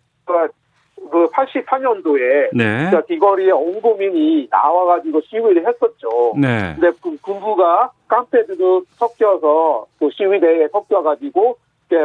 그 1.11 1.29
84년도에 1.29 2.49
네. 2.53 2.83
진짜 2.83 3.01
귀거리에 3.05 3.51
온 3.51 3.81
국민이 3.81 4.47
나와가지고 4.49 5.21
시위를 5.21 5.67
했었죠. 5.67 6.33
네. 6.37 6.73
근데 6.79 6.91
군- 7.01 7.17
군부가 7.21 7.91
깡패들도 8.07 8.83
섞여서 8.95 9.85
또 9.99 10.09
시위대에 10.11 10.69
섞여가지고 10.71 11.57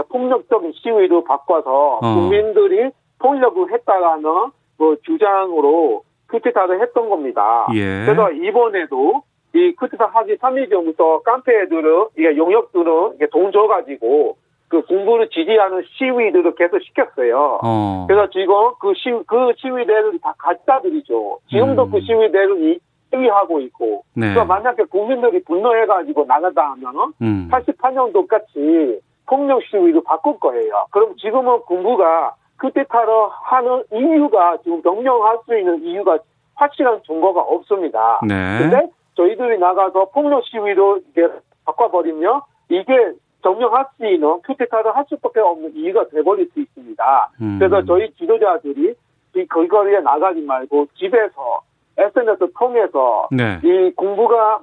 폭력적인 0.08 0.72
시위로 0.74 1.24
바꿔서 1.24 1.98
어. 2.02 2.14
국민들이 2.14 2.90
폭력을 3.20 3.72
했다라는 3.72 4.50
그 4.78 4.96
주장으로 5.04 6.02
쿠데타를 6.28 6.80
했던 6.80 7.08
겁니다. 7.08 7.66
예. 7.74 8.04
그래서 8.04 8.30
이번에도 8.32 9.22
이 9.52 9.74
쿠데타 9.74 10.06
하기 10.06 10.36
3일 10.36 10.70
전부터 10.70 11.22
깡패들은 11.22 12.08
이게 12.16 12.36
용역들은 12.36 13.14
이게 13.16 13.26
돈 13.28 13.52
줘가지고 13.52 14.36
그 14.68 14.82
군부를 14.82 15.28
지지하는 15.30 15.82
시위들을 15.98 16.54
계속 16.54 16.80
시켰어요. 16.80 17.58
어. 17.62 18.06
그래서 18.08 18.30
지금 18.30 18.54
그 18.80 18.92
시, 18.94 19.10
그 19.26 19.52
시위대를 19.56 20.20
다 20.22 20.32
가짜들이죠. 20.38 21.38
지금도 21.48 21.84
음. 21.84 21.90
그 21.90 22.00
시위대를 22.00 22.78
시위하고 23.12 23.60
있고. 23.62 24.04
네. 24.14 24.32
그러니까 24.32 24.44
만약에 24.44 24.84
국민들이 24.84 25.42
분노해가지고 25.42 26.24
나가다 26.26 26.70
하면은 26.70 27.12
음. 27.20 27.48
88년도 27.50 28.28
같이 28.28 29.00
폭력 29.26 29.60
시위로 29.64 30.04
바꿀 30.04 30.38
거예요. 30.38 30.86
그럼 30.92 31.16
지금은 31.16 31.62
군부가 31.62 32.34
쿠데타를 32.60 33.12
하는 33.42 33.84
이유가 33.92 34.58
지금 34.58 34.80
명령할 34.84 35.38
수 35.46 35.58
있는 35.58 35.82
이유가 35.82 36.18
확실한 36.54 37.02
증거가 37.06 37.40
없습니다. 37.40 38.20
네. 38.26 38.58
근데 38.58 38.90
저희들이 39.16 39.58
나가서 39.58 40.10
폭력 40.10 40.44
시위로 40.44 41.00
이게 41.10 41.28
바꿔버리면 41.64 42.42
이게 42.68 43.12
점령할 43.42 43.86
수 43.96 44.06
있는 44.06 44.40
쿠데타를 44.42 44.94
할 44.94 45.04
수밖에 45.08 45.40
없는 45.40 45.74
이유가 45.74 46.06
돼버릴 46.08 46.50
수 46.52 46.60
있습니다. 46.60 47.30
음. 47.40 47.58
그래서 47.58 47.82
저희 47.86 48.12
지도자들이 48.14 48.94
이 49.36 49.46
거리거리에 49.46 50.00
나가지 50.00 50.40
말고 50.40 50.86
집에서 50.96 51.62
SNS 51.96 52.52
통해서 52.58 53.28
네. 53.30 53.58
이 53.62 53.90
공부가 53.96 54.60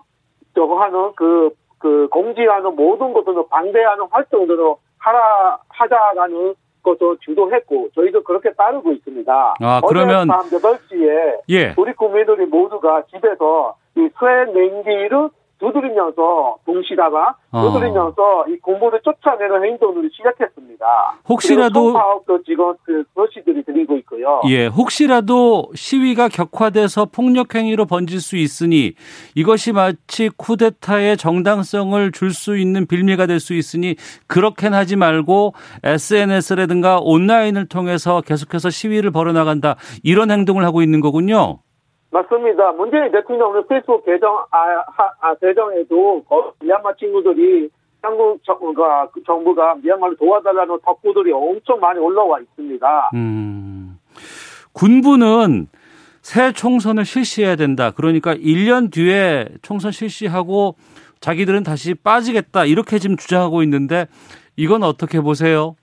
저거 0.54 0.80
하는 0.82 1.12
그, 1.16 1.50
그 1.80 2.08
공지하는 2.10 2.76
모든 2.76 3.14
것들을 3.14 3.44
반대하는 3.50 4.06
활동들을 4.10 4.76
하라, 5.00 5.60
하자라는 5.70 6.56
것을 6.88 7.18
주도했고 7.22 7.90
저희도 7.96 8.24
그렇게 8.24 8.52
따르고 8.54 8.92
있습니다. 8.94 9.56
아, 9.60 9.82
그러면- 9.88 10.28
밤 10.28 10.42
8시에 10.50 11.40
예. 11.50 11.74
우리 11.78 11.94
국민들이 11.94 12.46
모두가 12.46 13.04
집에서 13.12 13.76
이 13.98 14.08
쇠 14.20 14.52
냉기를 14.54 15.30
두드리면서 15.60 16.58
동시다가 16.66 17.36
어. 17.52 17.62
두드리면서 17.72 18.46
이 18.50 18.58
공부를 18.60 19.00
쫓아내는 19.04 19.64
행동을 19.64 20.10
시작했습니다. 20.16 20.86
혹시라도- 21.28 21.94
파업도 21.94 22.44
지금 22.44 22.74
그 22.84 23.04
소식들이 23.16 23.64
들리고 23.64 23.98
있고요. 23.98 24.42
예, 24.50 24.68
혹시라도 24.68 25.70
시위가 25.74 26.30
격화돼서 26.30 27.06
폭력 27.06 27.56
행위로 27.56 27.86
번질 27.86 28.20
수 28.22 28.38
있으니 28.38 28.94
이것이 29.36 29.72
마치 29.74 30.30
쿠데타의 30.30 31.18
정당성을 31.18 32.12
줄 32.12 32.32
수 32.32 32.58
있는 32.58 32.86
빌미가 32.86 33.26
될 33.26 33.40
수 33.40 33.54
있으니 33.54 33.96
그렇게는 34.28 34.78
하지 34.78 34.96
말고 34.96 35.54
SNS라든가 35.84 37.00
온라인을 37.02 37.68
통해서 37.68 38.22
계속해서 38.22 38.70
시위를 38.70 39.12
벌여나간다 39.12 39.76
이런 40.04 40.32
행동을 40.32 40.64
하고 40.66 40.82
있는 40.82 41.00
거군요. 41.02 41.60
맞습니다. 42.10 42.72
문재인 42.72 43.12
대통령은 43.12 43.68
페이스북 43.68 44.06
계정, 44.06 44.38
아, 44.52 44.58
하, 44.88 45.12
아, 45.20 45.36
계정에도 45.36 46.24
거- 46.24 46.54
미얀마 46.62 46.96
친구들이 46.96 47.70
한국 48.02 48.42
정부가, 48.46 49.10
그 49.12 49.22
정부가 49.26 49.76
미얀마를 49.76 50.16
도와달라는 50.18 50.80
덕구들이 50.86 51.32
엄청 51.34 51.80
많이 51.80 52.00
올라와 52.00 52.40
있습니다. 52.40 53.12
음. 53.16 54.00
군부는 54.74 55.68
새 56.22 56.52
총선을 56.54 57.04
실시해야 57.06 57.56
된다. 57.56 57.92
그러니까 57.92 58.34
1년 58.36 58.92
뒤에 58.92 59.48
총선 59.62 59.92
실시하고 59.92 60.76
자기들은 61.20 61.64
다시 61.64 61.94
빠지겠다. 61.96 62.66
이렇게 62.66 63.00
지금 63.00 63.18
주장하고 63.18 63.64
있는데 63.64 64.06
이건 64.56 64.84
어떻게 64.84 65.20
보세요? 65.20 65.76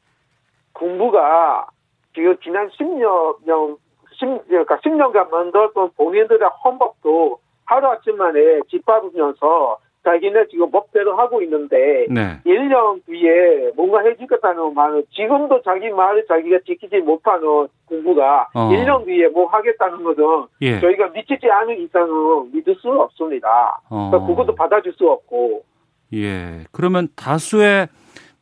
군부가 0.73 1.67
지금 2.15 2.37
지난 2.43 2.69
10년, 2.69 3.77
년, 4.25 4.39
10, 4.39 4.49
그러니까 4.49 4.77
10년간 4.79 5.31
만들었던 5.31 5.91
본인들의 5.97 6.49
헌법도 6.65 7.39
하루아침 7.65 8.17
만에 8.17 8.61
짓밟으면서 8.71 9.79
자기네 10.05 10.49
지금 10.51 10.71
법대로 10.71 11.17
하고 11.17 11.43
있는데 11.43 12.07
네. 12.11 12.39
1년 12.45 13.05
뒤에 13.07 13.73
뭔가 13.75 14.01
해주겠다는 14.01 14.75
말을 14.75 15.05
지금도 15.15 15.63
자기 15.63 15.89
말을 15.89 16.27
자기가 16.27 16.59
지키지 16.67 16.99
못하는 16.99 17.69
군부가 17.87 18.49
어. 18.55 18.69
1년 18.69 19.07
뒤에 19.07 19.29
뭐 19.29 19.47
하겠다는 19.47 20.05
것은 20.05 20.25
예. 20.61 20.79
저희가 20.81 21.09
미치지 21.09 21.51
않은 21.51 21.81
이상은 21.81 22.53
믿을 22.53 22.77
수 22.77 22.91
없습니다. 22.91 23.81
어. 23.89 24.11
그러니까 24.11 24.27
그것도 24.29 24.55
받아줄 24.55 24.93
수 24.93 25.09
없고 25.09 25.65
예. 26.13 26.65
그러면 26.71 27.09
다수의 27.17 27.89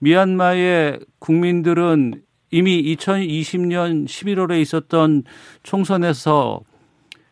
미얀마의 0.00 0.98
국민들은 1.20 2.14
이미 2.52 2.94
2020년 2.94 4.04
11월에 4.04 4.60
있었던 4.60 5.24
총선에서 5.64 6.60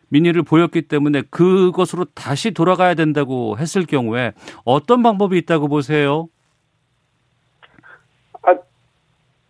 민의를 0.09 0.43
보였기 0.43 0.83
때문에 0.83 1.21
그것으로 1.29 2.05
다시 2.13 2.51
돌아가야 2.51 2.95
된다고 2.95 3.57
했을 3.57 3.85
경우에 3.85 4.33
어떤 4.65 5.01
방법이 5.03 5.37
있다고 5.37 5.69
보세요? 5.69 6.27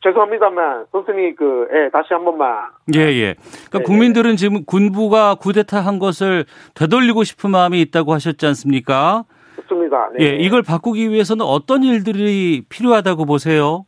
죄송합니다만 0.04 0.86
선생님 0.92 1.36
그 1.36 1.68
예, 1.72 1.90
다시 1.90 2.08
한 2.13 2.25
번만 2.25 2.70
예, 2.96 3.00
예. 3.01 3.36
그러니까 3.70 3.78
네, 3.80 3.84
국민들은 3.84 4.36
지금 4.36 4.66
군부가 4.66 5.36
쿠데타 5.36 5.80
한 5.80 6.00
것을 6.00 6.46
되돌리고 6.74 7.24
싶은 7.24 7.51
마음이 7.51 7.80
있다고 7.82 8.13
하셨지 8.13 8.46
않습니까? 8.48 9.25
좋습니다. 9.58 10.10
네. 10.18 10.25
예, 10.25 10.30
이걸 10.38 10.63
바꾸기 10.63 11.12
위해서는 11.12 11.46
어떤 11.46 11.84
일들이 11.84 12.63
필요하다고 12.68 13.25
보세요? 13.25 13.86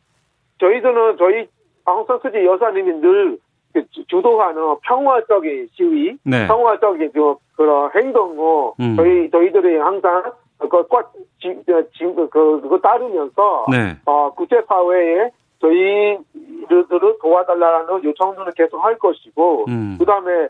저희들은 0.60 1.16
저희 1.18 1.48
방송수지 1.84 2.44
여사님이 2.44 2.92
늘그 2.94 3.38
주도하는 4.08 4.76
평화적인 4.82 5.68
시위, 5.72 6.16
네. 6.24 6.46
평화적인 6.46 7.12
그 7.12 7.36
그런 7.56 7.90
행동을 7.94 8.72
음. 8.80 8.96
저희 8.96 9.30
저희들이 9.30 9.76
항상 9.76 10.32
그꽉 10.58 11.12
그, 11.42 12.60
그거 12.60 12.78
따르면서 12.78 13.66
네. 13.70 13.96
어, 14.06 14.32
국제 14.34 14.62
사회에 14.66 15.30
저희들을 15.60 17.18
도와달라는 17.20 18.04
요청들을 18.04 18.52
계속 18.56 18.84
할 18.84 18.98
것이고, 18.98 19.64
음. 19.68 19.96
그 19.98 20.04
다음에 20.04 20.48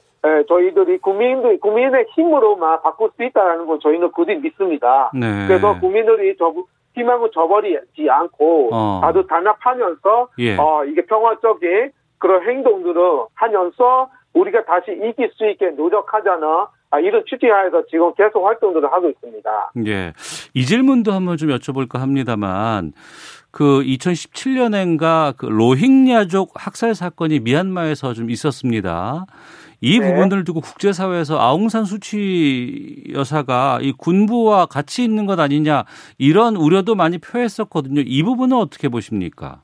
저희들이 0.48 0.98
국민들, 0.98 1.60
국민의 1.60 2.06
힘으로만 2.14 2.82
바꿀 2.82 3.10
수 3.16 3.22
있다는 3.22 3.66
건 3.66 3.78
저희는 3.80 4.10
굳이 4.12 4.34
믿습니다. 4.34 5.10
네. 5.14 5.46
그래서 5.46 5.78
국민들이 5.78 6.34
저, 6.38 6.52
희망을 6.94 7.30
저버리지 7.32 8.08
않고, 8.08 8.70
어. 8.72 9.00
다들 9.02 9.26
단합하면서, 9.26 10.28
예. 10.38 10.56
어, 10.56 10.84
이게 10.84 11.04
평화적인 11.06 11.90
그런 12.18 12.42
행동들을 12.48 13.00
하면서 13.34 14.08
우리가 14.32 14.64
다시 14.64 14.92
이길 14.92 15.30
수 15.34 15.48
있게 15.48 15.70
노력하자는 15.70 16.46
아, 16.90 17.00
이런 17.00 17.24
취지하에서 17.28 17.86
지금 17.90 18.14
계속 18.14 18.46
활동들을 18.46 18.90
하고 18.92 19.08
있습니다. 19.08 19.72
예. 19.86 20.12
이 20.54 20.64
질문도 20.64 21.12
한번 21.12 21.36
좀 21.36 21.48
여쭤볼까 21.48 21.98
합니다만 21.98 22.92
그 23.50 23.82
2017년엔가 23.82 25.36
그 25.36 25.46
로힝야족 25.46 26.52
학살 26.54 26.94
사건이 26.94 27.40
미얀마에서 27.40 28.14
좀 28.14 28.30
있었습니다. 28.30 29.26
이 29.84 30.00
네. 30.00 30.14
부분을 30.14 30.44
두고 30.44 30.62
국제사회에서 30.62 31.38
아웅산 31.38 31.84
수치 31.84 33.04
여사가 33.12 33.80
이 33.82 33.92
군부와 33.92 34.64
같이 34.64 35.04
있는 35.04 35.26
것 35.26 35.38
아니냐 35.38 35.84
이런 36.16 36.56
우려도 36.56 36.94
많이 36.94 37.18
표했었거든요. 37.18 38.00
이 38.00 38.22
부분은 38.22 38.56
어떻게 38.56 38.88
보십니까? 38.88 39.60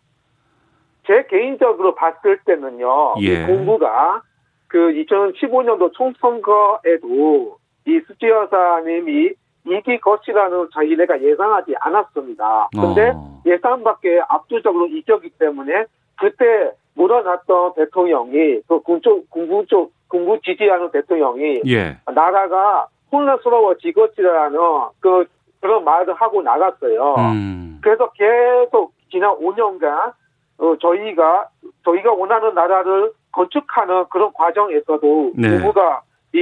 제 1.07 1.27
개인적으로 1.31 1.95
봤을 1.95 2.39
때는요, 2.45 3.15
예. 3.23 3.43
이 3.43 3.47
공부가 3.47 4.21
그 4.69 4.79
2015년도 4.79 5.95
총선거에도 5.95 7.57
이 7.87 8.01
수지 8.07 8.27
여사님이 8.27 9.31
이길 9.67 10.01
것이라는 10.03 10.69
자기네가 10.75 11.23
예상하지 11.23 11.75
않았습니다. 11.81 12.69
근데 12.73 13.13
어. 13.15 13.43
예상 13.47 13.83
밖에 13.83 14.21
압도적으로 14.29 14.87
이겼기 14.87 15.31
때문에 15.39 15.87
그때 16.19 16.73
물어났던 16.95 17.75
대통령이 17.75 18.61
그 18.69 18.81
군쪽, 18.81 19.29
군부 19.31 19.65
쪽, 19.67 19.93
군부 20.11 20.39
지지하는 20.45 20.91
대통령이 20.91 21.63
예. 21.67 21.97
나라가 22.13 22.89
혼란스러워지겠지라는 23.11 24.59
그, 25.01 25.25
그런 25.61 25.85
말을 25.85 26.15
하고 26.15 26.43
나갔어요. 26.43 27.15
음. 27.19 27.79
그래서 27.83 28.11
계속 28.13 28.93
지난 29.11 29.31
5년간 29.37 30.13
어, 30.59 30.77
저희가 30.77 31.49
저희가 31.85 32.13
원하는 32.13 32.55
나라를 32.55 33.13
건축하는 33.33 34.05
그런 34.11 34.33
과정에서도 34.35 35.33
네. 35.37 35.49
정부가 35.49 36.03
이 36.33 36.39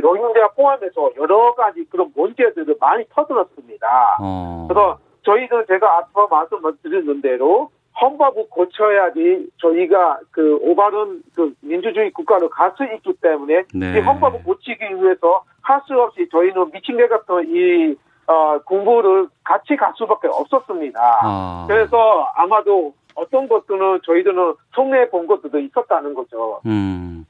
로힝자 0.00 0.48
포함해서 0.54 1.10
여러 1.16 1.54
가지 1.54 1.84
그런 1.90 2.12
문제들을 2.14 2.76
많이 2.78 3.04
터뜨렸습니다. 3.10 4.18
어. 4.20 4.66
그래서 4.68 4.98
저희는 5.22 5.64
제가 5.66 5.98
앞서 5.98 6.28
말씀드린 6.28 7.22
대로 7.22 7.70
헌법을 8.00 8.46
고쳐야지 8.50 9.48
저희가 9.58 10.18
그 10.30 10.58
오바른 10.62 11.22
그 11.34 11.52
민주주의 11.60 12.10
국가로 12.10 12.48
갈 12.48 12.72
수 12.76 12.84
있기 12.84 13.12
때문에 13.20 13.64
네. 13.74 13.98
이 13.98 14.00
헌법을 14.00 14.42
고치기 14.44 14.84
위해서 15.02 15.44
할 15.62 15.80
수 15.86 15.94
없이 16.00 16.26
저희는 16.30 16.70
미친 16.72 16.96
개 16.96 17.06
같은 17.06 17.44
이 17.54 17.94
어, 18.26 18.58
공부를 18.64 19.26
같이 19.44 19.76
갈 19.76 19.92
수밖에 19.96 20.28
없었습니다. 20.28 21.00
아. 21.22 21.66
그래서 21.68 22.30
아마도 22.34 22.94
어떤 23.14 23.46
것들은 23.48 24.00
저희들은 24.04 24.54
손해 24.74 25.10
본 25.10 25.26
것들도 25.26 25.58
있었다는 25.58 26.14
거죠. 26.14 26.60
음. 26.66 27.26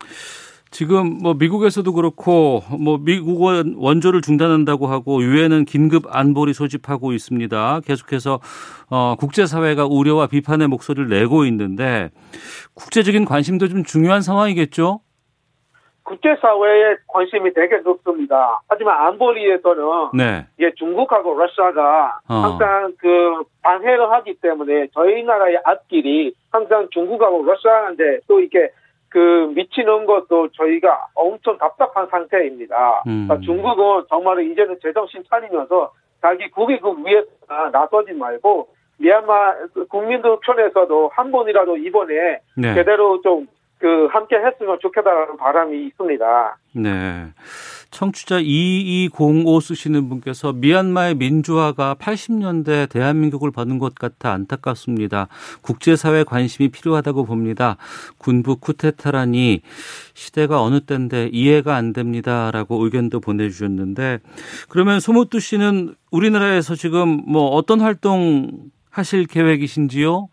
지금 0.73 1.19
뭐 1.23 1.35
미국에서도 1.35 1.93
그렇고 1.93 2.63
뭐 2.81 2.97
미국은 2.99 3.75
원조를 3.77 4.23
중단한다고 4.23 4.87
하고 4.87 5.23
유엔은 5.23 5.67
긴급 5.67 6.05
안보리 6.09 6.55
소집하고 6.55 7.13
있습니다. 7.13 7.81
계속해서 7.85 8.41
어 8.91 9.15
국제 9.21 9.45
사회가 9.45 9.87
우려와 9.87 10.29
비판의 10.29 10.69
목소리를 10.69 11.09
내고 11.09 11.45
있는데 11.45 12.11
국제적인 12.75 13.27
관심도 13.27 13.69
좀 13.69 13.85
중요한 13.85 14.23
상황이겠죠? 14.23 15.01
국제 16.05 16.35
사회에 16.41 16.97
관심이 17.07 17.53
되게 17.53 17.77
높습니다. 17.79 18.61
하지만 18.67 18.99
안보리에서는 19.09 19.83
네. 20.15 20.47
이게 20.59 20.73
중국하고 20.77 21.39
러시아가 21.39 22.19
어. 22.29 22.35
항상 22.35 22.95
그 22.99 23.45
방해를 23.63 24.11
하기 24.11 24.35
때문에 24.41 24.89
저희 24.95 25.23
나라의 25.23 25.61
앞길이 25.65 26.35
항상 26.51 26.89
중국하고 26.91 27.45
러시아한테 27.45 28.21
또 28.27 28.41
이렇게 28.41 28.73
그 29.13 29.53
미치는 29.55 30.07
것도 30.07 30.49
저희가 30.53 31.09
엄청 31.15 31.59
답답한 31.59 32.07
상태입니다. 32.09 33.03
음. 33.07 33.27
그러니까 33.29 33.45
중국은 33.45 34.05
정말 34.09 34.43
이제는 34.51 34.79
제정신 34.83 35.23
차리면서 35.29 35.93
자기 36.21 36.51
국익을 36.51 36.95
위해서 37.05 37.29
나서지 37.73 38.13
말고 38.13 38.69
미얀마 38.99 39.55
국민들 39.91 40.39
편에서도 40.41 41.11
한 41.13 41.31
번이라도 41.31 41.77
이번에 41.77 42.41
네. 42.57 42.75
제대로 42.75 43.21
좀 43.21 43.47
그 43.83 44.07
함께 44.13 44.37
했으면 44.37 44.79
좋겠다라는 44.81 45.37
바람이 45.37 45.87
있습니다. 45.87 46.57
네. 46.77 47.27
청취자 47.93 48.41
2205 48.41 49.61
쓰시는 49.61 50.09
분께서 50.09 50.53
미얀마의 50.53 51.15
민주화가 51.15 51.95
80년대 51.95 52.89
대한민국을 52.89 53.53
받은 53.53 53.79
것 53.79 53.95
같아 53.95 54.33
안타깝습니다. 54.33 55.29
국제사회 55.61 56.25
관심이 56.25 56.71
필요하다고 56.71 57.27
봅니다. 57.27 57.77
군부 58.19 58.57
쿠데타라니 58.57 59.61
시대가 60.15 60.63
어느 60.63 60.81
때인데 60.81 61.29
이해가 61.33 61.77
안 61.77 61.93
됩니다라고 61.93 62.83
의견도 62.85 63.21
보내주셨는데 63.21 64.19
그러면 64.69 64.99
소모뚜 64.99 65.39
씨는 65.39 65.95
우리나라에서 66.11 66.75
지금 66.75 67.23
뭐 67.27 67.49
어떤 67.49 67.81
활동 67.81 68.71
하실 68.91 69.27
계획이신지요? 69.27 70.29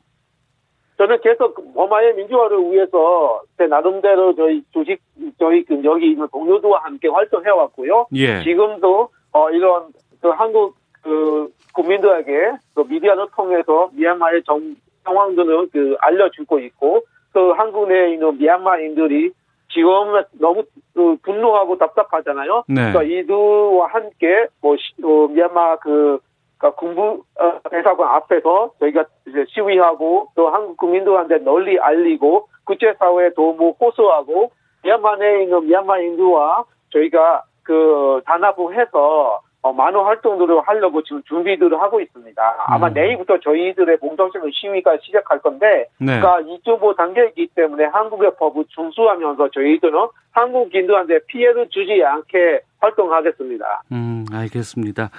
저는 1.00 1.22
계속 1.22 1.56
버마의 1.74 2.14
민주화를 2.16 2.60
위해서 2.72 3.42
제 3.58 3.68
나름대로 3.68 4.36
저희 4.36 4.62
조직 4.74 5.00
저희 5.40 5.64
그 5.64 5.82
여기 5.86 6.12
있는 6.12 6.28
동료들과 6.30 6.80
함께 6.84 7.08
활동해 7.08 7.50
왔고요. 7.52 8.08
예. 8.16 8.44
지금도 8.44 9.08
어 9.32 9.50
이런 9.50 9.86
그 10.22 10.28
한국 10.28 10.76
그 11.02 11.50
국민들에게 11.74 12.52
그 12.76 12.82
미디어를 12.82 13.28
통해서 13.34 13.90
미얀마의 13.94 14.44
정 14.44 14.76
상황들을 15.06 15.70
그 15.72 15.96
알려주고 16.02 16.60
있고 16.60 17.04
또 17.34 17.54
한국 17.54 17.88
내에 17.88 18.12
있는 18.16 18.38
미얀마인들이 18.38 19.32
지금 19.72 19.90
너무 20.34 20.64
그 20.94 21.16
분노하고 21.24 21.78
답답하잖아요. 21.78 22.64
네. 22.68 22.92
그러니까 22.92 23.04
이들과 23.04 23.88
함께 23.88 24.48
뭐 24.62 24.76
시- 24.76 25.02
어, 25.02 25.28
미얀마 25.30 25.78
그 25.78 26.20
그러니까 26.60 26.80
군부 26.80 27.24
어, 27.40 27.70
대사관 27.72 28.10
앞에서 28.16 28.72
저희가 28.80 29.06
이제 29.28 29.46
시위하고 29.48 30.28
또 30.36 30.50
한국 30.50 30.78
국민들한테 30.78 31.40
널리 31.40 31.80
알리고 31.80 32.50
국제사회에 32.66 33.34
도움을 33.34 33.74
호소하고 33.80 34.52
미얀마 34.84 35.16
내에 35.16 35.44
있는 35.44 35.66
미얀마인들과 35.66 36.66
저희가 36.92 37.44
그 37.64 38.22
단합을 38.26 38.80
해서 38.80 39.42
어, 39.62 39.74
많은 39.74 40.00
활동들을 40.00 40.62
하려고 40.62 41.04
지금 41.04 41.22
준비들을 41.24 41.80
하고 41.82 42.00
있습니다. 42.00 42.56
아마 42.68 42.88
음. 42.88 42.94
내일부터 42.94 43.40
저희들의 43.40 43.98
공동적인 43.98 44.52
시위가 44.54 44.98
시작할 45.04 45.40
건데 45.40 45.88
네. 46.00 46.20
그러니까 46.20 46.40
2.5 46.64 46.96
단계이기 46.96 47.48
때문에 47.56 47.86
한국의 47.86 48.32
법을 48.38 48.66
준수하면서 48.70 49.50
저희들은 49.52 50.08
한국인들한테 50.32 51.20
피해를 51.28 51.68
주지 51.70 52.02
않게 52.04 52.62
활동하겠습니다. 52.80 53.84
음, 53.92 54.26
알겠습니다. 54.32 55.10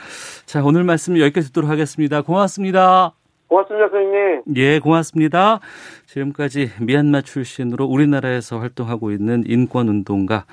자, 0.46 0.64
오늘 0.64 0.84
말씀 0.84 1.18
여기까지 1.18 1.48
듣도록 1.48 1.68
하겠습니다. 1.68 2.22
고맙습니다. 2.22 3.19
고맙습니다, 3.50 3.88
선생님. 3.88 4.42
예, 4.56 4.78
고맙습니다. 4.78 5.58
지금까지 6.06 6.70
미얀마 6.80 7.22
출신으로 7.22 7.84
우리나라에서 7.84 8.60
활동하고 8.60 9.10
있는 9.10 9.42
인권운동가 9.44 10.44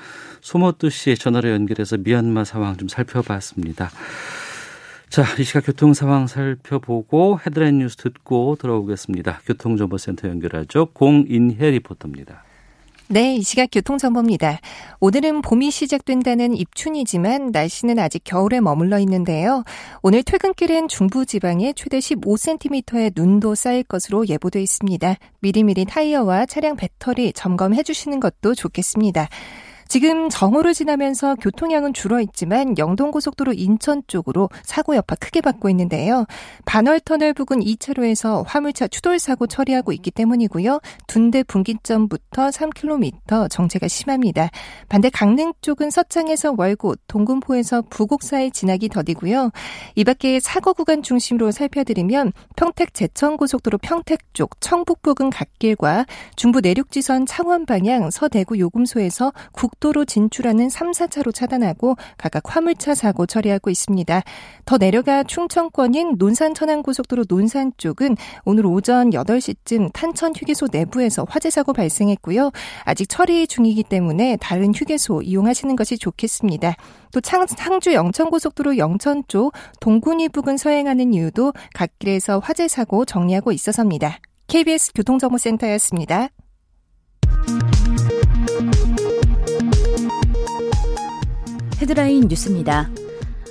소모뚜 0.41 0.89
씨 0.89 1.15
전화로 1.15 1.49
연결해서 1.51 1.97
미얀마 1.97 2.43
상황 2.43 2.75
좀 2.75 2.87
살펴봤습니다. 2.87 3.89
자, 5.09 5.23
이 5.39 5.43
시각 5.43 5.67
교통 5.67 5.93
상황 5.93 6.25
살펴보고 6.25 7.39
헤드라인 7.45 7.77
뉴스 7.77 7.97
듣고 7.97 8.57
들어오겠습니다. 8.59 9.41
교통정보센터 9.45 10.27
연결하죠. 10.27 10.87
공인혜 10.87 11.69
리포터입니다. 11.69 12.43
네, 13.09 13.35
이 13.35 13.41
시각 13.41 13.69
교통정보입니다. 13.71 14.59
오늘은 14.99 15.41
봄이 15.41 15.71
시작된다는 15.71 16.53
입춘이지만 16.57 17.51
날씨는 17.51 17.99
아직 17.99 18.21
겨울에 18.25 18.59
머물러 18.59 18.99
있는데요. 18.99 19.63
오늘 20.01 20.23
퇴근길은 20.23 20.89
중부지방에 20.89 21.71
최대 21.77 21.99
15cm의 21.99 23.13
눈도 23.15 23.55
쌓일 23.55 23.83
것으로 23.83 24.27
예보돼 24.27 24.61
있습니다. 24.61 25.15
미리미리 25.39 25.85
타이어와 25.85 26.47
차량 26.47 26.75
배터리 26.75 27.31
점검해 27.31 27.83
주시는 27.83 28.19
것도 28.19 28.53
좋겠습니다. 28.53 29.29
지금 29.87 30.29
정오를 30.29 30.73
지나면서 30.73 31.35
교통량은 31.35 31.93
줄어 31.93 32.19
있지만 32.19 32.77
영동고속도로 32.77 33.53
인천 33.53 34.03
쪽으로 34.07 34.49
사고 34.63 34.95
여파 34.95 35.15
크게 35.15 35.39
받고 35.41 35.69
있는데요. 35.69 36.25
반월터널 36.65 37.33
부근 37.33 37.59
2차로에서 37.59 38.43
화물차 38.45 38.89
추돌 38.89 39.17
사고 39.17 39.47
처리하고 39.47 39.93
있기 39.93 40.11
때문이고요. 40.11 40.81
둔대 41.07 41.43
분기점부터 41.43 42.49
3km 42.49 43.49
정체가 43.49 43.87
심합니다. 43.87 44.49
반대 44.89 45.09
강릉 45.09 45.53
쪽은 45.61 45.89
서창에서 45.89 46.55
월곶, 46.57 46.97
동군포에서 47.07 47.83
부곡 47.89 48.23
사이 48.23 48.51
지나기 48.51 48.89
더디고요. 48.89 49.51
이 49.95 50.03
밖에 50.03 50.39
사고 50.41 50.73
구간 50.73 51.01
중심으로 51.01 51.51
살펴드리면 51.51 52.33
평택 52.57 52.93
제천고속도로 52.93 53.77
평택 53.77 54.33
쪽 54.33 54.59
청북 54.59 55.01
부근 55.01 55.29
갓길과 55.29 56.05
중부 56.35 56.59
내륙지선 56.59 57.25
창원 57.25 57.65
방향 57.65 58.09
서대구 58.11 58.59
요금소에서 58.59 59.31
국 59.53 59.76
국도로 59.77 60.05
진출하는 60.05 60.69
3, 60.69 60.91
4차로 60.91 61.33
차단하고 61.33 61.95
각각 62.17 62.43
화물차 62.45 62.95
사고 62.95 63.25
처리하고 63.25 63.69
있습니다. 63.69 64.21
더 64.65 64.77
내려가 64.77 65.23
충청권인 65.23 66.15
논산 66.17 66.53
천안 66.53 66.83
고속도로 66.83 67.25
논산 67.27 67.71
쪽은 67.77 68.15
오늘 68.45 68.65
오전 68.65 69.11
8시쯤 69.11 69.91
탄천 69.93 70.33
휴게소 70.35 70.67
내부에서 70.71 71.25
화재 71.29 71.49
사고 71.49 71.73
발생했고요. 71.73 72.51
아직 72.83 73.07
처리 73.07 73.47
중이기 73.47 73.83
때문에 73.83 74.37
다른 74.37 74.73
휴게소 74.73 75.21
이용하시는 75.21 75.75
것이 75.75 75.97
좋겠습니다. 75.97 76.75
또 77.11 77.21
상주 77.23 77.93
영천 77.93 78.29
고속도로 78.29 78.77
영천 78.77 79.23
쪽 79.27 79.53
동군이 79.79 80.29
부근 80.29 80.57
서행하는 80.57 81.13
이유도 81.13 81.53
갓길에서 81.73 82.39
화재 82.39 82.67
사고 82.67 83.05
정리하고 83.05 83.51
있어서입니다. 83.51 84.19
KBS 84.47 84.93
교통정보센터였습니다. 84.93 86.29
헤드라인 91.87 92.27
뉴스입니다. 92.27 92.89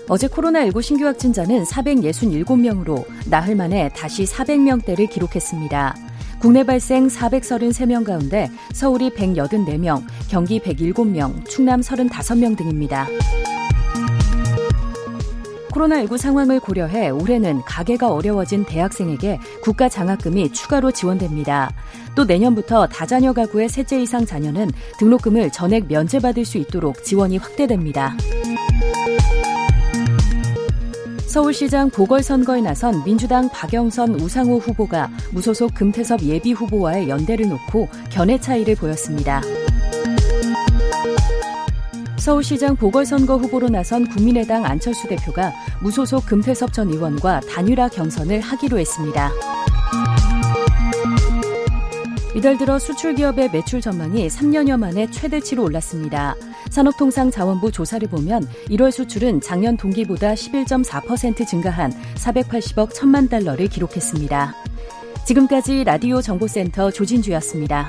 어제 0.08 0.28
코로나19 0.28 0.82
신규 0.82 1.06
확진자는 1.06 1.64
467명으로 1.64 3.06
나흘 3.30 3.56
만에 3.56 3.88
다시 3.96 4.24
400명대를 4.24 5.08
기록했습니다. 5.08 5.96
국내 6.38 6.62
발생 6.62 7.08
433명 7.08 8.04
가운데 8.04 8.50
서울이 8.74 9.08
184명, 9.08 10.02
경기 10.28 10.60
107명, 10.60 11.48
충남 11.48 11.80
35명 11.80 12.58
등입니다. 12.58 13.06
코로나19 15.76 16.16
상황을 16.16 16.58
고려해 16.60 17.10
올해는 17.10 17.62
가계가 17.62 18.10
어려워진 18.10 18.64
대학생에게 18.64 19.38
국가 19.62 19.88
장학금이 19.88 20.52
추가로 20.52 20.90
지원됩니다. 20.90 21.70
또 22.14 22.24
내년부터 22.24 22.86
다자녀 22.86 23.32
가구의 23.32 23.68
셋째 23.68 24.00
이상 24.00 24.24
자녀는 24.24 24.70
등록금을 24.98 25.50
전액 25.50 25.86
면제받을 25.88 26.44
수 26.44 26.56
있도록 26.58 27.04
지원이 27.04 27.36
확대됩니다. 27.36 28.16
서울시장 31.26 31.90
보궐선거에 31.90 32.62
나선 32.62 33.04
민주당 33.04 33.50
박영선 33.50 34.20
우상호 34.20 34.56
후보가 34.56 35.10
무소속 35.32 35.74
금태섭 35.74 36.22
예비 36.22 36.52
후보와의 36.52 37.10
연대를 37.10 37.48
놓고 37.50 37.88
견해 38.10 38.40
차이를 38.40 38.74
보였습니다. 38.76 39.42
서울시장 42.26 42.74
보궐선거 42.74 43.36
후보로 43.36 43.68
나선 43.68 44.04
국민의당 44.04 44.64
안철수 44.64 45.06
대표가 45.06 45.52
무소속 45.80 46.26
금태섭 46.26 46.72
전 46.72 46.88
의원과 46.88 47.42
단일화 47.42 47.88
경선을 47.88 48.40
하기로 48.40 48.80
했습니다. 48.80 49.30
이달 52.34 52.58
들어 52.58 52.80
수출 52.80 53.14
기업의 53.14 53.50
매출 53.52 53.80
전망이 53.80 54.26
3년여 54.26 54.76
만에 54.76 55.08
최대치로 55.08 55.62
올랐습니다. 55.62 56.34
산업통상자원부 56.70 57.70
조사를 57.70 58.08
보면 58.08 58.48
1월 58.70 58.90
수출은 58.90 59.40
작년 59.40 59.76
동기보다 59.76 60.34
11.4% 60.34 61.46
증가한 61.46 61.92
480억 62.16 62.90
1천만 62.90 63.30
달러를 63.30 63.68
기록했습니다. 63.68 64.52
지금까지 65.24 65.84
라디오 65.84 66.20
정보센터 66.20 66.90
조진주였습니다. 66.90 67.88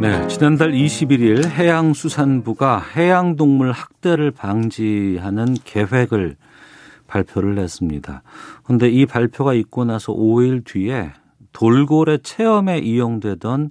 네, 0.00 0.28
지난달 0.28 0.70
21일 0.72 1.48
해양수산부가 1.48 2.80
해양동물 2.94 3.72
학대를 3.72 4.30
방지하는 4.30 5.54
계획을 5.64 6.36
발표를 7.08 7.58
했습니다. 7.58 8.22
그런데 8.62 8.88
이 8.88 9.06
발표가 9.06 9.54
있고 9.54 9.84
나서 9.84 10.12
5일 10.12 10.64
뒤에 10.64 11.12
돌고래 11.52 12.18
체험에 12.18 12.78
이용되던 12.78 13.70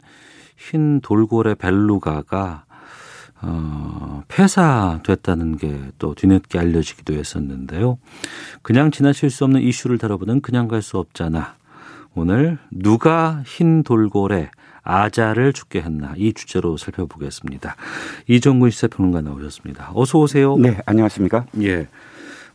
흰 0.58 1.00
돌고래 1.02 1.56
벨루가가 1.56 2.66
어, 3.42 4.24
폐사됐다는 4.28 5.58
게 5.58 5.92
또 6.00 6.14
뒤늦게 6.14 6.60
알려지기도 6.60 7.14
했었는데요. 7.14 7.98
그냥 8.62 8.92
지나칠 8.92 9.30
수 9.30 9.44
없는 9.46 9.62
이슈를 9.62 9.98
다뤄보는 9.98 10.42
그냥 10.42 10.68
갈 10.68 10.82
수 10.82 10.98
없잖아. 10.98 11.56
오늘 12.16 12.58
누가 12.72 13.42
흰 13.46 13.84
돌고래 13.84 14.50
아자를 14.88 15.52
죽게 15.54 15.82
했나 15.82 16.14
이 16.16 16.34
주제로 16.34 16.78
살펴보겠습니다. 16.78 17.76
이정근 18.28 18.70
시사평론가 18.70 19.22
나오셨습니다. 19.22 19.92
어서 19.94 20.20
오세요. 20.20 20.56
네, 20.58 20.78
안녕하십니까? 20.86 21.46
예. 21.62 21.88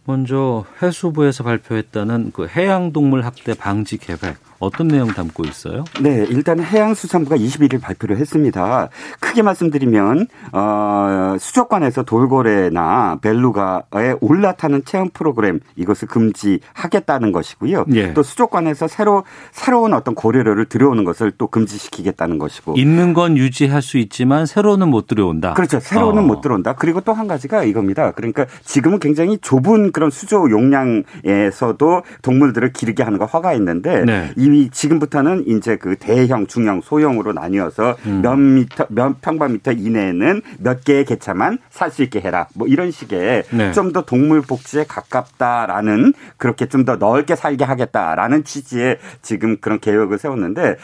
먼저 0.05 0.65
해수부에서 0.83 1.45
발표했다는 1.45 2.33
그 2.33 2.49
해양동물 2.49 3.25
학대 3.25 3.55
방지 3.55 3.99
계획 3.99 4.37
어떤 4.63 4.89
내용 4.89 5.09
담고 5.09 5.45
있어요? 5.45 5.85
네, 6.01 6.27
일단 6.29 6.61
해양수산부가 6.61 7.37
21일 7.37 7.81
발표를 7.81 8.19
했습니다. 8.19 8.89
크게 9.21 9.43
말씀드리면 9.43 10.27
어, 10.53 11.37
수족관에서 11.39 12.03
돌고래나 12.03 13.19
벨루가에 13.23 14.15
올라타는 14.21 14.85
체험 14.85 15.11
프로그램 15.11 15.61
이것을 15.77 16.09
금지하겠다는 16.09 17.33
것이고요. 17.33 17.87
예. 17.95 18.13
또 18.15 18.23
수족관에서 18.23 18.89
새로 18.89 19.25
새로운 19.53 19.95
어떤 19.95 20.15
고래를 20.15 20.67
들여오는 20.67 21.05
것을 21.05 21.33
또 21.39 21.47
금지시키겠다는 21.47 22.39
것이고 22.39 22.75
있는 22.77 23.15
건 23.15 23.37
유지할 23.37 23.83
수 23.83 23.99
있지만 23.99 24.47
새로는 24.47 24.89
못 24.89 25.07
들여온다. 25.07 25.55
그렇죠. 25.55 25.81
새로는 25.81 26.23
어. 26.25 26.27
못 26.27 26.41
들어온다. 26.41 26.75
그리고 26.75 27.01
또 27.01 27.13
한 27.13 27.27
가지가 27.27 27.65
이겁니다. 27.65 28.13
그러니까 28.13 28.47
지금은 28.65 28.99
굉장히 28.99 29.37
좁은 29.39 29.93
그런 29.93 30.11
수조 30.11 30.51
용량에서도 30.51 32.03
동물들을 32.23 32.73
기르게 32.73 33.03
하는 33.03 33.19
거 33.19 33.27
허가 33.27 33.53
있는데 33.55 34.05
네. 34.05 34.31
이 34.37 34.52
이미 34.53 34.69
지금부터는 34.69 35.45
이제 35.47 35.77
그 35.77 35.97
대형, 35.97 36.47
중형, 36.47 36.83
소형으로 36.83 37.33
나뉘어서 37.33 37.97
음. 38.05 38.21
몇 38.23 38.37
미터, 38.37 38.85
몇 38.91 39.19
평방미터 39.23 39.73
이내에는 39.73 40.43
몇 40.59 40.85
개의 40.85 41.07
개차만 41.07 41.59
살 41.71 41.91
수 41.93 42.03
있게 42.03 42.21
해라. 42.21 42.49
뭐 42.55 42.67
이런 42.69 42.91
식의 42.91 43.45
네. 43.51 43.73
좀더 43.73 44.03
동물 44.03 44.41
복지에 44.43 44.85
가깝다라는 44.85 46.15
그렇게 46.37 46.67
좀 46.67 46.83
더 46.83 46.97
넓게 46.97 47.37
살게 47.37 47.65
하겠다라는 47.65 48.43
취지의 48.43 48.99
지금 49.23 49.57
그런 49.61 49.79
계획을 49.79 50.19
세웠는데 50.19 50.77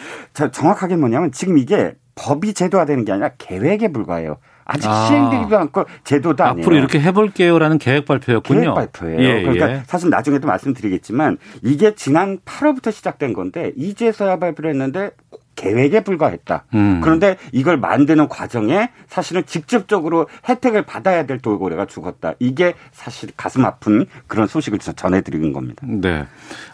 정확하게 0.53 0.95
뭐냐면 0.95 1.33
지금 1.33 1.59
이게 1.59 1.95
법이 2.15 2.55
제도화되는 2.55 3.05
게 3.05 3.11
아니라 3.13 3.31
계획에 3.37 3.89
불과해요. 3.91 4.37
아직 4.69 4.87
아. 4.87 5.07
시행되지도 5.07 5.59
않고 5.59 5.85
제도도 6.05 6.45
아니에요. 6.45 6.63
앞으로 6.63 6.77
이렇게 6.77 7.01
해볼게요라는 7.01 7.79
계획 7.79 8.05
발표였군요. 8.05 8.61
계획 8.61 8.75
발표예요. 8.75 9.21
예, 9.21 9.43
그러니까 9.43 9.71
예. 9.71 9.83
사실 9.87 10.11
나중에도 10.11 10.47
말씀드리겠지만 10.47 11.39
이게 11.63 11.95
지난 11.95 12.39
8월부터 12.41 12.93
시작된 12.93 13.33
건데 13.33 13.73
이제서야 13.77 14.39
발표를 14.39 14.71
했는데 14.71 15.11
계획에 15.59 16.05
불과했다. 16.05 16.67
음. 16.75 17.01
그런데 17.03 17.37
이걸 17.51 17.79
만드는 17.79 18.29
과정에 18.29 18.91
사실은 19.09 19.43
직접적으로 19.45 20.29
혜택을 20.49 20.83
받아야 20.83 21.27
될 21.27 21.39
돌고래가 21.39 21.87
죽었다. 21.87 22.35
이게 22.39 22.75
사실 22.93 23.31
가슴 23.37 23.65
아픈 23.65 24.07
그런 24.29 24.47
소식을 24.47 24.79
전해드리는 24.79 25.53
겁니다. 25.53 25.85
네. 25.89 26.27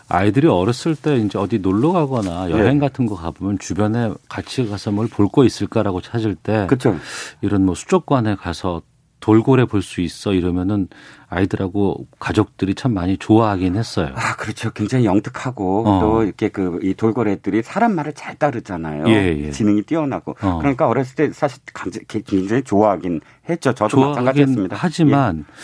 아이들이 0.08 0.46
어렸을 0.48 0.94
때 0.96 1.16
이제 1.16 1.38
어디 1.38 1.58
놀러 1.58 1.92
가거나 1.92 2.50
여행 2.50 2.74
네. 2.74 2.80
같은 2.80 3.06
거 3.06 3.14
가보면 3.16 3.58
주변에 3.58 4.12
같이 4.28 4.66
가서 4.68 4.90
뭘 4.90 5.08
볼 5.08 5.28
거 5.28 5.44
있을까라고 5.44 6.00
찾을 6.00 6.34
때 6.34 6.66
그렇죠. 6.68 6.96
이런 7.40 7.64
뭐 7.64 7.74
수족관에 7.74 8.34
가서 8.36 8.82
돌고래 9.20 9.64
볼 9.64 9.80
수 9.80 10.02
있어 10.02 10.34
이러면은 10.34 10.88
아이들하고 11.30 12.06
가족들이 12.20 12.74
참 12.74 12.92
많이 12.92 13.16
좋아하긴 13.16 13.74
했어요. 13.76 14.10
아 14.14 14.36
그렇죠. 14.36 14.70
굉장히 14.72 15.06
영특하고 15.06 15.88
어. 15.88 16.00
또 16.00 16.22
이렇게 16.22 16.50
그 16.50 16.78
이 16.82 16.92
돌고래들이 16.92 17.62
사람 17.62 17.94
말을 17.94 18.12
잘 18.12 18.34
따르잖아요. 18.36 19.08
예, 19.08 19.44
예. 19.46 19.50
지능이 19.50 19.82
뛰어나고 19.82 20.36
어. 20.42 20.58
그러니까 20.58 20.86
어렸을 20.86 21.14
때 21.16 21.32
사실 21.32 21.60
굉장히 22.06 22.62
좋아하긴 22.62 23.22
했죠. 23.48 23.72
저도 23.72 24.10
마찬가지였습니다. 24.10 24.76
하지만 24.78 25.38
예. 25.48 25.54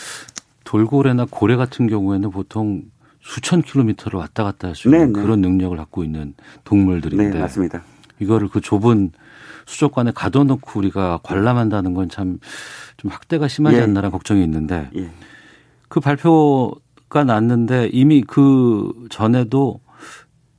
돌고래나 0.63 1.27
고래 1.29 1.55
같은 1.55 1.87
경우에는 1.87 2.31
보통 2.31 2.81
수천 3.21 3.61
킬로미터를 3.61 4.19
왔다 4.19 4.43
갔다 4.43 4.67
할 4.69 4.75
수 4.75 4.87
있는 4.87 5.13
네네. 5.13 5.23
그런 5.23 5.41
능력을 5.41 5.75
갖고 5.77 6.03
있는 6.03 6.33
동물들인데 6.63 7.29
네, 7.29 7.39
맞습니다. 7.39 7.83
이거를 8.19 8.49
그 8.49 8.61
좁은 8.61 9.11
수족관에 9.65 10.11
가둬놓고 10.13 10.79
우리가 10.79 11.19
관람한다는 11.23 11.93
건 11.93 12.09
참 12.09 12.39
좀 12.97 13.09
학대가 13.11 13.47
심하지 13.47 13.77
예. 13.77 13.81
않나라는 13.81 14.11
걱정이 14.11 14.43
있는데 14.43 14.89
예. 14.95 15.09
그 15.87 15.99
발표가 15.99 17.23
났는데 17.25 17.89
이미 17.91 18.21
그 18.21 18.91
전에도 19.09 19.79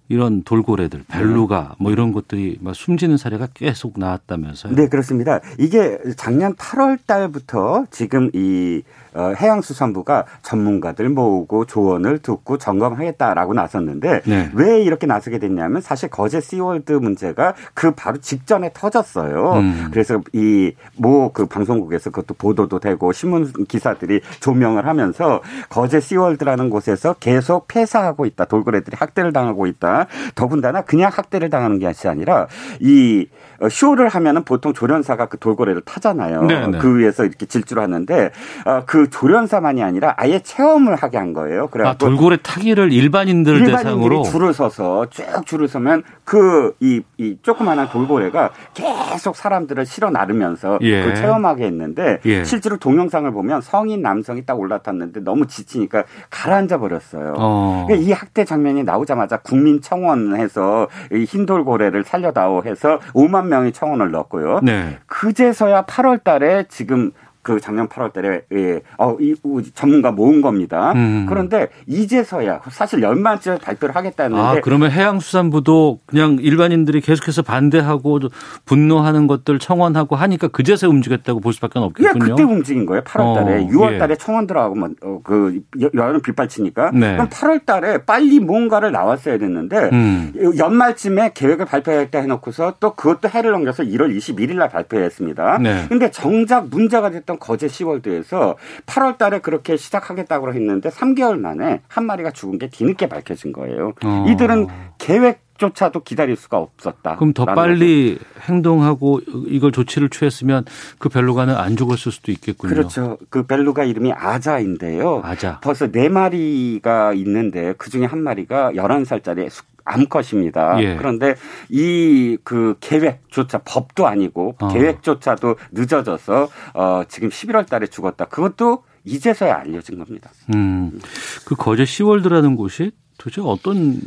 이런 0.09 0.42
돌고래들, 0.42 1.05
벨루가 1.09 1.75
뭐 1.79 1.90
이런 1.92 2.12
것들이 2.12 2.59
막 2.61 2.75
숨지는 2.75 3.16
사례가 3.16 3.48
계속 3.55 3.98
나왔다면서요? 3.98 4.75
네, 4.75 4.88
그렇습니다. 4.88 5.40
이게 5.59 5.98
작년 6.16 6.55
8월 6.57 6.98
달부터 7.07 7.87
지금 7.90 8.29
이 8.35 8.83
어, 8.85 9.02
해양수산부가 9.16 10.25
전문가들 10.42 11.09
모으고 11.09 11.64
조언을 11.64 12.18
듣고 12.20 12.59
점검하겠다라고 12.59 13.55
나섰는데 13.55 14.22
네. 14.25 14.51
왜 14.55 14.83
이렇게 14.83 15.07
나서게 15.07 15.38
됐냐면 15.38 15.81
사실 15.83 16.09
거제 16.09 16.40
시월드 16.40 16.92
문제가 16.92 17.55
그 17.75 17.90
바로 17.92 18.18
직전에 18.18 18.70
터졌어요. 18.75 19.53
음. 19.55 19.88
그래서 19.90 20.20
이 20.33 20.72
모 20.96 21.33
그 21.33 21.46
방송국에서 21.46 22.11
그것도 22.11 22.35
보도도 22.35 22.79
되고 22.79 23.12
신문 23.12 23.51
기사들이 23.68 24.20
조명을 24.40 24.87
하면서 24.87 25.40
거제 25.68 26.01
시월드라는 26.01 26.70
곳에서 26.70 27.14
계속 27.14 27.68
폐사하고 27.68 28.27
있다. 28.27 28.44
돌고래들이 28.46 28.96
학대를 28.98 29.33
당하고 29.33 29.66
있다. 29.66 30.07
더군다나 30.35 30.83
그냥 30.83 31.11
학대를 31.12 31.51
당하는 31.51 31.79
게 31.79 31.92
아니라 32.07 32.46
이 32.81 33.27
어, 33.52 33.52
쇼를 33.70 34.09
하면은 34.09 34.44
보통 34.44 34.72
조련사가 34.72 35.27
그 35.27 35.38
돌고래를 35.38 35.83
타잖아요. 35.83 36.42
네네. 36.42 36.66
네. 36.68 36.79
그 36.79 36.98
위에서 36.98 37.25
이렇게 37.25 37.46
질주를 37.46 37.83
하는데 37.83 38.31
어, 38.64 38.83
그 38.87 39.11
조련사만이 39.11 39.83
아니라 39.83 40.14
아예 40.16 40.40
체험을 40.40 40.96
하게 40.96 41.18
한 41.18 41.33
거예요. 41.33 41.68
그래 41.68 41.87
아, 41.87 41.94
돌고래 41.94 42.38
타기를 42.42 42.92
일반인들 42.92 43.55
일반인들이 43.55 43.77
대상으로 43.77 44.22
줄을 44.25 44.53
서서 44.53 45.07
쭉 45.11 45.25
줄을 45.46 45.68
서면 45.68 46.03
그이 46.25 47.03
이 47.18 47.37
조그마한 47.42 47.90
돌고래가 47.90 48.51
계속 48.75 49.37
사람들을 49.37 49.85
실어 49.87 50.11
나르면서 50.11 50.79
예. 50.83 51.05
그 51.05 51.14
체험하게 51.14 51.64
했는데 51.64 52.20
예. 52.27 52.44
실제로 52.44 52.77
동영상을 52.77 53.31
보면 53.31 53.61
성인 53.61 54.03
남성이 54.03 54.44
딱 54.44 54.59
올라탔는데 54.59 55.20
너무 55.20 55.46
지치니까 55.46 56.05
가라앉아 56.31 56.79
버렸어요. 56.79 57.35
어. 57.38 57.85
그러니까 57.87 58.09
이 58.09 58.12
학대 58.12 58.44
장면이 58.44 58.85
나오자마자 58.85 59.38
국민청원해서 59.38 60.88
이 61.12 61.25
흰돌고래를 61.25 62.05
살려다오 62.05 62.62
해서 62.64 62.98
5만 63.12 63.46
명이 63.53 63.73
청원을 63.73 64.11
넣었고요. 64.11 64.61
네. 64.62 64.99
그제서야 65.07 65.83
8월 65.85 66.25
달에 66.25 66.65
지금 66.69 67.12
그 67.42 67.61
작년 67.61 67.88
8월 67.88 68.12
달에 68.12 68.42
예, 68.52 68.81
어, 68.98 69.16
이 69.20 69.35
전문가 69.74 70.12
모은 70.12 70.42
겁니다. 70.42 70.92
음. 70.92 71.26
그런데 71.28 71.68
이제서야 71.87 72.61
사실 72.70 73.02
연말쯤에 73.02 73.59
발표를 73.59 73.96
하겠다는데 73.96 74.40
아, 74.40 74.61
그러면 74.62 74.92
해양수산부도 74.92 76.00
그냥 76.07 76.38
일반인들이 76.40 77.00
계속해서 77.00 77.42
반대하고 77.42 78.20
분노하는 78.64 79.26
것들 79.26 79.59
청원하고 79.59 80.14
하니까 80.14 80.48
그제서야 80.48 80.88
움직였다고 80.88 81.40
볼 81.40 81.52
수밖에 81.52 81.81
없겠군요. 81.81 82.24
예, 82.24 82.28
그때 82.31 82.42
움직인 82.44 82.87
거예요. 82.87 83.02
8월 83.02 83.35
달에. 83.35 83.64
어, 83.64 83.66
6월 83.66 83.98
달에 83.98 84.12
예. 84.12 84.16
청원 84.16 84.46
들어가고 84.46 84.74
뭐, 84.76 84.90
어, 85.02 85.20
그 85.24 85.61
여름 85.94 86.22
빗발치니까 86.22 86.92
네. 86.92 87.14
그럼 87.14 87.28
8월 87.28 87.66
달에 87.66 88.05
빨리 88.05 88.38
뭔가를 88.38 88.92
나왔어야 88.92 89.38
됐는데 89.38 89.90
음. 89.92 90.33
연말쯤에 90.57 91.33
계획을 91.35 91.66
발표하겠다 91.66 92.20
해놓고서 92.20 92.74
또 92.78 92.94
그것도 92.94 93.28
해를 93.28 93.50
넘겨서 93.50 93.83
1월 93.83 94.16
21일 94.16 94.57
날 94.57 94.68
발표했습니다. 94.68 95.59
네. 95.59 95.87
근데 95.88 96.11
정작 96.11 96.68
문제가 96.68 97.11
됐던 97.11 97.32
했던 97.33 97.38
거제 97.38 97.68
시월드에서 97.68 98.57
8월 98.87 99.18
달에 99.18 99.40
그렇게 99.40 99.77
시작하겠다고 99.77 100.53
했는데 100.53 100.88
3개월 100.90 101.38
만에 101.38 101.81
한 101.88 102.07
마리가 102.07 102.31
죽은 102.33 102.59
게 102.59 102.68
뒤늦게 102.68 103.09
밝혀진 103.09 103.53
거예요. 103.53 103.92
어. 104.05 104.27
이들은 104.29 104.68
계획 104.99 105.40
조차도 105.59 106.01
기다릴 106.01 106.37
수가 106.37 106.59
없었다. 106.59 107.17
그럼 107.17 107.33
더 107.33 107.45
빨리 107.45 108.19
거죠. 108.19 108.31
행동하고 108.53 109.21
이걸 109.47 109.73
조치를 109.73 110.09
취했으면 110.11 110.65
그 110.99 111.09
벨루가는 111.09 111.55
안 111.55 111.77
죽었을 111.77 112.11
수도 112.12 112.33
있겠군요. 112.33 112.75
그렇죠. 112.75 113.19
그 113.31 113.47
벨루가 113.47 113.85
이름이 113.85 114.12
아자인데요. 114.12 115.21
아자. 115.25 115.61
벌써 115.61 115.91
네 115.91 116.09
마리가 116.09 117.12
있는데 117.15 117.75
그 117.79 117.91
중에 117.91 118.07
한 118.07 118.23
마리가 118.23 118.73
11살짜리 118.73 119.51
암컷입니다. 119.85 120.81
예. 120.83 120.97
그런데 120.97 121.35
이 121.69 122.38
그 122.45 122.77
계획조차 122.81 123.59
법도 123.65 124.07
아니고 124.07 124.57
어. 124.61 124.69
계획조차도 124.69 125.57
늦어져서 125.73 126.49
어 126.75 127.03
지금 127.09 127.29
11월 127.29 127.69
달에 127.69 127.87
죽었다. 127.87 128.27
그것도 128.27 128.85
이제서야 129.05 129.57
알려진 129.57 129.99
겁니다. 129.99 130.31
음. 130.55 131.01
그 131.45 131.55
거제 131.57 131.85
시월드라는 131.85 132.57
곳이 132.57 132.93
도대체 133.23 133.41
어떤 133.45 134.01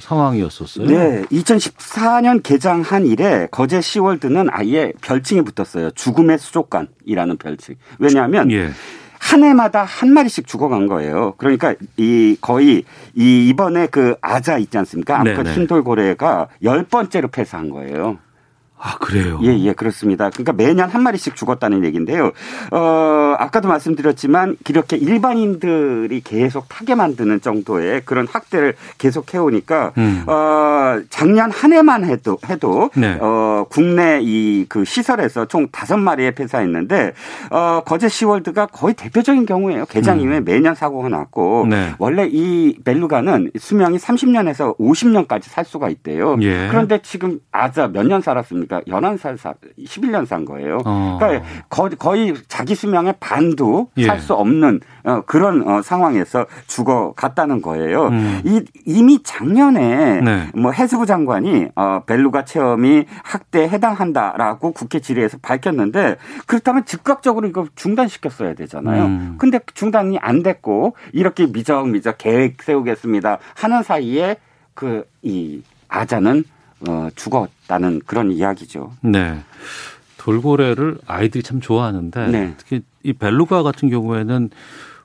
상황이었었어요? 0.00 0.86
네. 0.86 1.22
2014년 1.30 2.42
개장한 2.42 3.04
이래 3.04 3.46
거제 3.50 3.82
시월드는 3.82 4.48
아예 4.50 4.94
별칭이 5.02 5.42
붙었어요. 5.42 5.90
죽음의 5.90 6.38
수족관이라는 6.38 7.36
별칭. 7.36 7.74
왜냐하면 7.98 8.50
예. 8.50 8.70
한 9.18 9.44
해마다 9.44 9.84
한 9.84 10.14
마리씩 10.14 10.46
죽어간 10.46 10.86
거예요. 10.86 11.34
그러니까 11.36 11.74
이 11.98 12.34
거의 12.40 12.84
이 13.14 13.48
이번에 13.48 13.88
그 13.88 14.16
아자 14.22 14.56
있지 14.56 14.78
않습니까? 14.78 15.20
암컷 15.20 15.48
흰돌고래가 15.48 16.48
열 16.62 16.84
번째로 16.84 17.28
폐사한 17.28 17.68
거예요. 17.68 18.18
아, 18.84 18.96
그래요? 18.98 19.38
예, 19.44 19.56
예, 19.60 19.72
그렇습니다. 19.74 20.28
그러니까 20.30 20.52
매년 20.52 20.90
한 20.90 21.02
마리씩 21.04 21.36
죽었다는 21.36 21.84
얘기인데요. 21.84 22.32
어, 22.72 23.34
아까도 23.38 23.68
말씀드렸지만 23.68 24.56
이렇게 24.68 24.96
일반인들이 24.96 26.20
계속 26.22 26.68
타게 26.68 26.96
만드는 26.96 27.40
정도의 27.40 28.02
그런 28.04 28.26
학대를 28.26 28.74
계속 28.98 29.32
해오니까, 29.32 29.92
음. 29.98 30.24
어, 30.26 31.00
작년 31.10 31.50
한 31.52 31.72
해만 31.72 32.04
해도, 32.04 32.38
해도, 32.48 32.90
네. 32.96 33.18
어, 33.20 33.66
국내 33.70 34.20
이 34.22 34.66
그 34.68 34.84
시설에서 34.84 35.46
총 35.46 35.68
다섯 35.70 35.96
마리에 35.96 36.32
폐사했는데, 36.32 37.12
어, 37.50 37.82
거제 37.84 38.08
시월드가 38.08 38.66
거의 38.66 38.94
대표적인 38.94 39.46
경우예요. 39.46 39.84
개장 39.86 40.16
음. 40.18 40.22
이후에 40.22 40.40
매년 40.40 40.74
사고가 40.74 41.08
났고, 41.08 41.66
네. 41.68 41.92
원래 41.98 42.26
이 42.30 42.76
벨루가는 42.84 43.50
수명이 43.58 43.98
30년에서 43.98 44.76
50년까지 44.78 45.42
살 45.44 45.64
수가 45.64 45.88
있대요. 45.90 46.36
예. 46.40 46.68
그런데 46.70 47.00
지금 47.02 47.38
아자 47.52 47.86
몇 47.88 48.02
년 48.06 48.20
살았습니까? 48.22 48.71
그러니까 48.72 49.16
11살 49.16 49.36
사, 49.36 49.54
11년 49.78 50.26
산 50.26 50.44
거예요. 50.44 50.80
어. 50.84 51.18
그러니까 51.20 51.46
거의, 51.98 52.34
자기 52.48 52.74
수명의 52.74 53.14
반도 53.20 53.88
예. 53.96 54.06
살수 54.06 54.34
없는 54.34 54.80
어, 55.04 55.22
그런 55.26 55.68
어, 55.68 55.82
상황에서 55.82 56.46
죽어갔다는 56.66 57.60
거예요. 57.60 58.08
음. 58.08 58.40
이, 58.44 58.64
이미 58.86 59.22
작년에 59.22 60.20
네. 60.20 60.48
뭐 60.54 60.72
해수부 60.72 61.06
장관이 61.06 61.68
어, 61.74 62.02
벨루가 62.06 62.44
체험이 62.44 63.04
학대에 63.22 63.68
해당한다라고 63.68 64.72
국회 64.72 65.00
질의에서 65.00 65.38
밝혔는데 65.42 66.16
그렇다면 66.46 66.84
즉각적으로 66.84 67.48
이거 67.48 67.66
중단시켰어야 67.74 68.54
되잖아요. 68.54 69.04
음. 69.04 69.34
근데 69.38 69.60
중단이 69.74 70.18
안 70.18 70.42
됐고 70.42 70.96
이렇게 71.12 71.46
미적미적 71.46 72.16
계획 72.18 72.62
세우겠습니다 72.62 73.38
하는 73.54 73.82
사이에 73.82 74.36
그 74.74 75.04
이 75.22 75.62
아자는 75.88 76.44
어, 76.88 77.08
죽었다는 77.14 78.00
그런 78.06 78.30
이야기죠. 78.32 78.92
네. 79.02 79.40
돌고래를 80.18 80.98
아이들이 81.06 81.42
참 81.42 81.60
좋아하는데 81.60 82.28
네. 82.28 82.54
특히 82.56 82.82
이 83.02 83.12
벨루가 83.12 83.62
같은 83.62 83.90
경우에는 83.90 84.50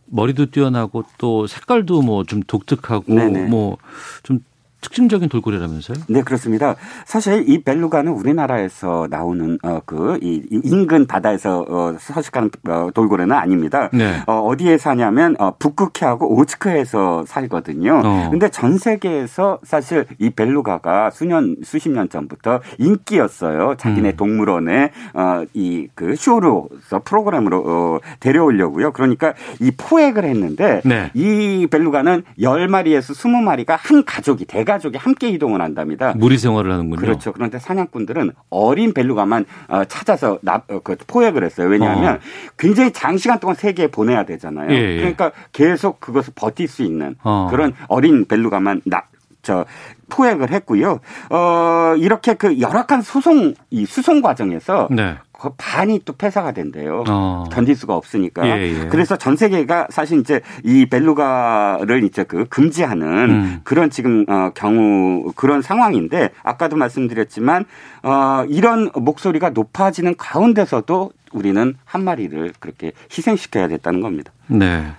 머리도 0.05 0.47
뛰어나고 0.51 1.03
또 1.17 1.47
색깔도 1.47 2.01
뭐 2.01 2.23
좀 2.23 2.41
독특하고 2.43 3.13
뭐 3.49 3.77
좀 4.23 4.39
특징적인 4.81 5.29
돌고래라면서요? 5.29 5.97
네, 6.07 6.21
그렇습니다. 6.21 6.75
사실 7.05 7.43
이 7.49 7.61
벨루가는 7.63 8.11
우리나라에서 8.11 9.07
나오는 9.09 9.57
어, 9.63 9.81
그이 9.85 10.43
인근 10.63 11.07
바다에서 11.07 11.65
어, 11.67 11.95
서식하는 11.99 12.49
어, 12.69 12.89
돌고래는 12.93 13.35
아닙니다. 13.35 13.89
네. 13.91 14.21
어, 14.27 14.39
어디에 14.39 14.77
사냐면 14.77 15.35
어, 15.39 15.55
북극해하고 15.57 16.35
오츠크에서 16.37 17.25
살거든요. 17.25 18.01
어. 18.05 18.27
근데 18.29 18.49
전 18.49 18.77
세계에서 18.77 19.59
사실 19.63 20.05
이 20.19 20.29
벨루가가 20.29 21.09
수년 21.09 21.57
수십 21.63 21.89
년 21.89 22.07
전부터 22.09 22.61
인기였어요. 22.77 23.75
자기네 23.77 24.09
음. 24.11 24.15
동물원에 24.15 24.91
어, 25.13 25.43
이 25.53 25.87
그 25.95 26.15
쇼로서 26.15 27.01
프로그램으로 27.03 27.63
어, 27.65 27.99
데려오려고요. 28.19 28.91
그러니까 28.93 29.33
이 29.59 29.71
포획을 29.75 30.23
했는데 30.25 30.81
네. 30.85 31.09
이 31.15 31.67
벨루가는 31.69 32.23
10마리에서 32.39 33.13
20마리가 33.13 33.77
한 33.79 34.03
가족이 34.05 34.45
대 34.45 34.63
가족이 34.67 34.97
함께 34.97 35.29
이동을 35.29 35.61
한답니다. 35.61 36.13
무리 36.15 36.37
생활을 36.37 36.71
하는군요. 36.71 36.99
그렇죠. 36.99 37.33
그런데 37.33 37.57
사냥꾼들은 37.57 38.33
어린 38.51 38.93
벨루가만 38.93 39.45
어, 39.67 39.85
찾아서 39.85 40.37
납, 40.43 40.69
어, 40.69 40.79
그 40.83 40.95
포획을 41.07 41.43
했어요. 41.43 41.67
왜냐하면 41.67 42.15
어. 42.15 42.19
굉장히 42.57 42.91
장시간 42.91 43.39
동안 43.39 43.55
세계에 43.55 43.87
보내야 43.87 44.25
되잖아요. 44.25 44.69
예, 44.71 44.75
예. 44.75 44.97
그러니까 44.97 45.31
계속 45.51 45.99
그것을 45.99 46.33
버틸 46.35 46.67
수 46.67 46.83
있는 46.83 47.15
어. 47.23 47.47
그런 47.49 47.73
어린 47.87 48.25
벨루가만 48.25 48.81
나, 48.85 49.03
저 49.41 49.65
포획을 50.09 50.51
했고요. 50.51 50.99
어 51.29 51.95
이렇게 51.97 52.33
그 52.33 52.59
열악한 52.59 53.01
소송 53.01 53.53
이 53.69 53.85
수송 53.85 54.21
과정에서 54.21 54.89
네. 54.91 55.15
그 55.39 55.51
반이 55.57 56.01
또 56.05 56.13
폐사가 56.13 56.51
된대요. 56.51 57.03
어. 57.07 57.45
견딜 57.51 57.75
수가 57.75 57.95
없으니까. 57.95 58.47
예, 58.47 58.83
예. 58.83 58.87
그래서 58.87 59.17
전 59.17 59.35
세계가 59.35 59.87
사실 59.89 60.19
이제 60.19 60.41
이 60.63 60.87
벨루가를 60.87 62.03
이제 62.03 62.23
그 62.23 62.45
금지하는 62.45 63.07
음. 63.29 63.59
그런 63.63 63.89
지금 63.89 64.25
어 64.27 64.51
경우 64.55 65.31
그런 65.35 65.61
상황인데 65.61 66.31
아까도 66.43 66.75
말씀드렸지만 66.75 67.65
어 68.03 68.45
이런 68.49 68.89
목소리가 68.93 69.51
높아지는 69.51 70.15
가운데서도 70.17 71.11
우리는 71.33 71.75
한 71.85 72.03
마리를 72.03 72.53
그렇게 72.59 72.93
희생시켜야 73.11 73.67
됐다는 73.67 74.01
겁니다. 74.01 74.31
네. 74.47 74.91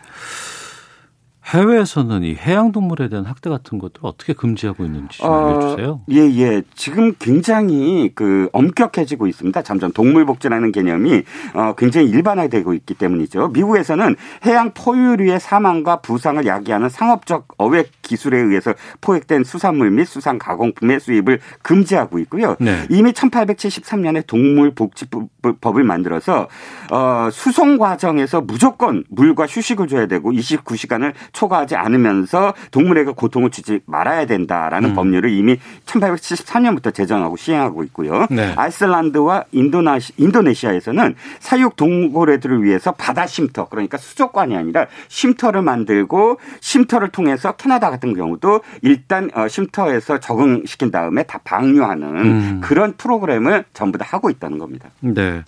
해외에서는 1.49 2.25
이 2.25 2.35
해양동물에 2.35 3.09
대한 3.09 3.25
학대 3.25 3.49
같은 3.49 3.79
것들 3.79 4.01
어떻게 4.03 4.35
금지하고 4.35 4.85
있는지 4.85 5.19
좀 5.19 5.31
어, 5.31 5.49
알려주세요. 5.49 6.01
예, 6.11 6.17
예. 6.17 6.63
지금 6.75 7.15
굉장히 7.19 8.11
그 8.15 8.51
엄격해지고 8.53 9.27
있습니다. 9.27 9.63
점점 9.63 9.91
동물복지라는 9.93 10.73
개념이 10.73 11.23
어, 11.55 11.75
굉장히 11.77 12.11
일반화되고 12.11 12.75
있기 12.75 12.95
때문이죠. 12.95 13.49
미국에서는 13.49 14.17
해양 14.45 14.73
포유류의 14.75 15.41
사망과 15.41 16.01
부상을 16.01 16.45
야기하는 16.45 16.91
상업적 16.91 17.49
어획 17.57 17.93
기술에 18.03 18.39
의해서 18.39 18.75
포획된 19.01 19.45
수산물 19.45 19.91
및 19.91 20.05
수산 20.05 20.39
가공품의 20.39 21.01
수입을 21.01 21.41
금지하고 21.63 22.19
있고요. 22.21 22.57
네. 22.61 22.87
이미 22.91 23.13
1873년에 23.13 24.27
동물복지법을 24.27 25.85
만들어서 25.85 26.49
어, 26.91 27.29
수송 27.33 27.79
과정에서 27.79 28.43
무조건 28.43 29.05
물과 29.09 29.47
휴식을 29.47 29.89
줘야 29.89 30.07
되고 30.07 30.31
29시간을 30.33 31.15
초과하지 31.38 31.77
않으면서 31.77 32.53
동물에게 32.72 33.12
고통을 33.12 33.51
주지 33.51 33.79
말아야 33.87 34.27
된다라는 34.27 34.90
음. 34.90 34.94
법률을 34.96 35.31
이미 35.31 35.57
1874년부터 35.87 36.92
제정하고 36.92 37.37
시행하고 37.37 37.85
있고요. 37.85 38.27
네. 38.29 38.53
아이슬란드와 38.57 39.44
인도나시, 39.53 40.14
인도네시아에서는 40.16 41.14
사육 41.38 41.77
동고래들을 41.77 42.64
위해서 42.64 42.90
바다 42.90 43.29
쉼터 43.29 43.68
그러니까 43.68 43.98
수족관이 43.98 44.57
아니라 44.57 44.87
쉼터를 45.07 45.62
만들고 45.62 46.40
쉼터를 46.61 47.11
통해서 47.11 47.53
캐나다 47.53 47.90
같은 47.90 48.14
경우도 48.14 48.62
일단 48.83 49.31
어, 49.35 49.46
쉼터에서 49.46 50.18
적응시킨 50.18 50.90
다음에 50.90 51.22
다 51.22 51.38
방류하는 51.44 52.09
음. 52.16 52.61
그런 52.64 52.94
프로그램을 52.96 53.64
전부 53.74 53.96
다 53.96 54.05
하고 54.09 54.29
있다는 54.29 54.59
겁니다. 54.59 54.88
네. 55.01 55.44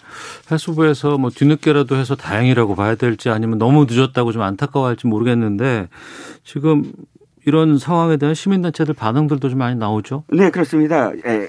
해수부에서 0.53 1.19
뭐 1.19 1.31
뒤늦게라도 1.31 1.97
해서 1.97 2.15
다행이라고 2.15 2.77
봐야 2.77 2.95
될지 2.95 3.29
아니면 3.29 3.59
너무 3.59 3.87
늦었다고 3.89 4.31
좀 4.31 4.43
안타까워할지 4.43 5.09
모르겠는데 5.09 5.80
지금 6.45 6.93
이런 7.47 7.79
상황에 7.79 8.17
대한 8.17 8.35
시민단체들 8.35 8.95
반응들도 8.95 9.49
좀 9.49 9.59
많이 9.59 9.77
나오죠? 9.77 10.25
네, 10.29 10.51
그렇습니다. 10.51 11.13
예. 11.27 11.49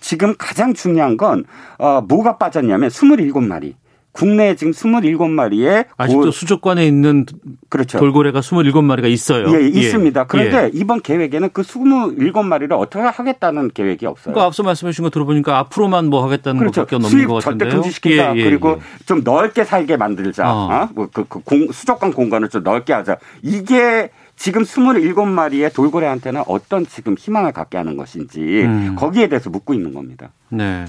지금 0.00 0.34
가장 0.36 0.74
중요한 0.74 1.16
건, 1.16 1.44
어, 1.78 2.00
뭐가 2.02 2.36
빠졌냐면 2.38 2.90
27마리. 2.90 3.74
국내에 4.12 4.56
지금 4.56 4.72
27마리의 4.72 5.86
아직도 5.96 6.20
고... 6.20 6.30
수족관에 6.30 6.86
있는 6.86 7.24
그렇죠. 7.70 7.98
돌고래가 7.98 8.40
27마리가 8.40 9.10
있어요. 9.10 9.48
예, 9.54 9.64
예, 9.64 9.68
있습니다. 9.68 10.24
그런데 10.24 10.64
예. 10.64 10.70
이번 10.74 11.00
계획에는 11.00 11.50
그 11.52 11.62
27마리를 11.62 12.72
어떻게 12.72 13.00
하겠다는 13.00 13.70
계획이 13.72 14.06
없어요. 14.06 14.34
그러니까 14.34 14.46
앞서 14.46 14.62
말씀해 14.62 14.92
주신 14.92 15.04
거 15.04 15.10
들어보니까 15.10 15.58
앞으로만 15.58 16.06
뭐 16.06 16.24
하겠다는 16.24 16.58
그렇죠. 16.58 16.82
것밖에 16.82 16.96
없는 16.96 17.26
것 17.26 17.34
같은데요. 17.34 17.70
절대 17.70 17.76
금지시킨다. 17.76 18.36
예, 18.36 18.40
예, 18.40 18.44
그리고 18.44 18.72
예. 18.72 19.04
좀 19.06 19.22
넓게 19.24 19.64
살게 19.64 19.96
만들자. 19.96 20.52
어. 20.52 20.68
어? 20.70 20.88
뭐 20.94 21.08
그, 21.12 21.24
그 21.26 21.40
공, 21.40 21.72
수족관 21.72 22.12
공간을 22.12 22.50
좀 22.50 22.62
넓게 22.62 22.92
하자. 22.92 23.16
이게 23.42 24.10
지금 24.36 24.62
27마리의 24.62 25.72
돌고래한테는 25.74 26.42
어떤 26.46 26.86
지금 26.86 27.14
희망을 27.18 27.52
갖게 27.52 27.78
하는 27.78 27.96
것인지 27.96 28.40
음. 28.40 28.96
거기에 28.96 29.28
대해서 29.28 29.50
묻고 29.50 29.72
있는 29.72 29.94
겁니다. 29.94 30.32
네. 30.48 30.86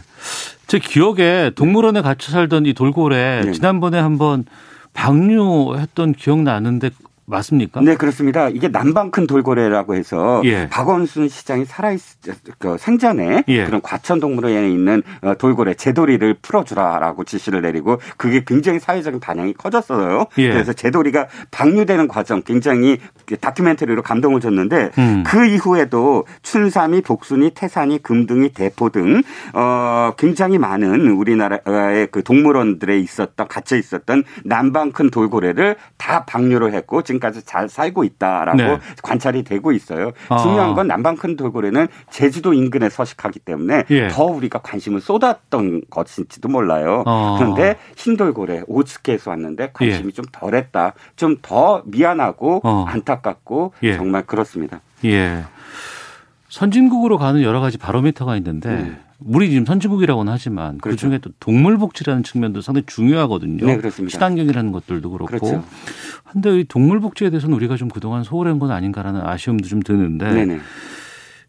제 0.68 0.80
기억에 0.80 1.52
동물원에 1.56 2.02
같이 2.02 2.32
살던 2.32 2.66
이 2.66 2.74
돌고래 2.74 3.42
네. 3.46 3.52
지난번에 3.52 4.00
한번 4.00 4.46
방류했던 4.94 6.14
기억 6.14 6.42
나는데 6.42 6.90
맞습니까? 7.26 7.82
네, 7.82 7.96
그렇습니다. 7.96 8.50
이게 8.50 8.68
남방 8.68 9.12
큰 9.12 9.28
돌고래라고 9.28 9.96
해서 9.96 10.42
예. 10.46 10.68
박원순 10.70 11.30
시장이 11.30 11.66
살아있 11.66 12.02
그 12.58 12.78
생전에 12.78 13.44
예. 13.48 13.66
그런 13.66 13.82
과천 13.82 14.20
동물원에 14.20 14.70
있는 14.70 15.04
어, 15.22 15.36
돌고래 15.36 15.76
제돌이를 15.76 16.36
풀어주라라고 16.42 17.24
지시를 17.24 17.62
내리고 17.62 18.00
그게 18.18 18.44
굉장히 18.46 18.80
사회적인 18.80 19.20
반향이 19.20 19.54
커졌어요. 19.54 20.28
예. 20.38 20.50
그래서 20.50 20.74
제돌이가 20.74 21.28
방류되는 21.52 22.08
과정 22.08 22.42
굉장히 22.42 23.00
다큐멘터리로 23.40 24.02
감동을 24.02 24.42
줬는데 24.42 24.92
음. 24.98 25.24
그 25.26 25.46
이후에도 25.46 26.26
춘삼이, 26.42 27.02
복순이, 27.02 27.52
태산이, 27.52 28.02
금등이, 28.04 28.50
대포 28.50 28.90
등 28.90 29.22
어, 29.54 30.14
굉장히 30.18 30.58
많은 30.58 31.08
우리나라의 31.10 32.08
그 32.12 32.24
동물원들에 32.24 33.00
있었던 33.00 33.48
갇혀 33.48 33.78
있었던 33.78 34.24
남방 34.44 34.92
큰 34.92 35.10
돌고래를 35.10 35.78
다 35.98 36.26
방류를 36.26 36.74
했고 36.74 37.02
지금까지 37.14 37.44
잘 37.44 37.70
살고 37.70 38.04
있다라고 38.04 38.58
네. 38.58 38.80
관찰이 39.02 39.44
되고 39.44 39.72
있어요. 39.72 40.12
아. 40.30 40.38
중요한 40.38 40.74
건 40.74 40.88
남방 40.88 41.16
큰 41.16 41.36
돌고래는 41.36 41.88
제주도 42.10 42.54
인근에 42.54 42.90
서식하기 42.90 43.40
때문에 43.40 43.84
예. 43.90 44.08
더 44.10 44.26
우리가 44.26 44.60
관심을 44.60 45.02
쏟았던 45.02 45.84
것인지도 45.90 46.50
몰라요. 46.50 47.04
아. 47.06 47.36
그런데 47.38 47.78
흰 47.96 48.18
돌고래 48.18 48.64
오츠케에서 48.68 49.32
왔는데 49.32 49.72
관심이 49.74 50.08
예. 50.08 50.12
좀 50.12 50.26
덜했다. 50.32 50.94
좀 51.16 51.34
더 51.42 51.82
미안하고 51.86 52.62
어. 52.64 52.86
안타깝고 52.88 53.74
예. 53.84 53.96
정말 53.98 54.26
그렇습니다. 54.26 54.80
예. 55.04 55.44
선진국으로 56.54 57.18
가는 57.18 57.42
여러 57.42 57.60
가지 57.60 57.80
바로미터가 57.80 58.38
있는데 58.38 58.70
음. 58.70 58.98
우리 59.26 59.50
지금 59.50 59.66
선진국이라고는 59.66 60.32
하지만 60.32 60.74
그 60.74 60.82
그렇죠. 60.82 60.98
그중에 60.98 61.18
또 61.18 61.32
동물 61.40 61.80
복지라는 61.80 62.22
측면도 62.22 62.62
상당히 62.62 62.86
중요하거든요. 62.86 63.66
네, 63.66 63.78
그렇습니다. 63.78 64.12
친환경이라는 64.12 64.72
것들도 64.72 65.10
그렇고. 65.10 65.26
그렇죠. 65.26 65.64
근데 66.32 66.60
이 66.60 66.64
동물 66.64 67.00
복지에 67.00 67.32
대해서는 67.32 67.56
우리가 67.56 67.76
좀 67.76 67.90
그동안 67.90 68.24
소홀한 68.24 68.60
건 68.60 68.70
아닌가라는 68.70 69.22
아쉬움도 69.22 69.68
좀 69.68 69.82
드는데 69.82 70.32
네네. 70.32 70.60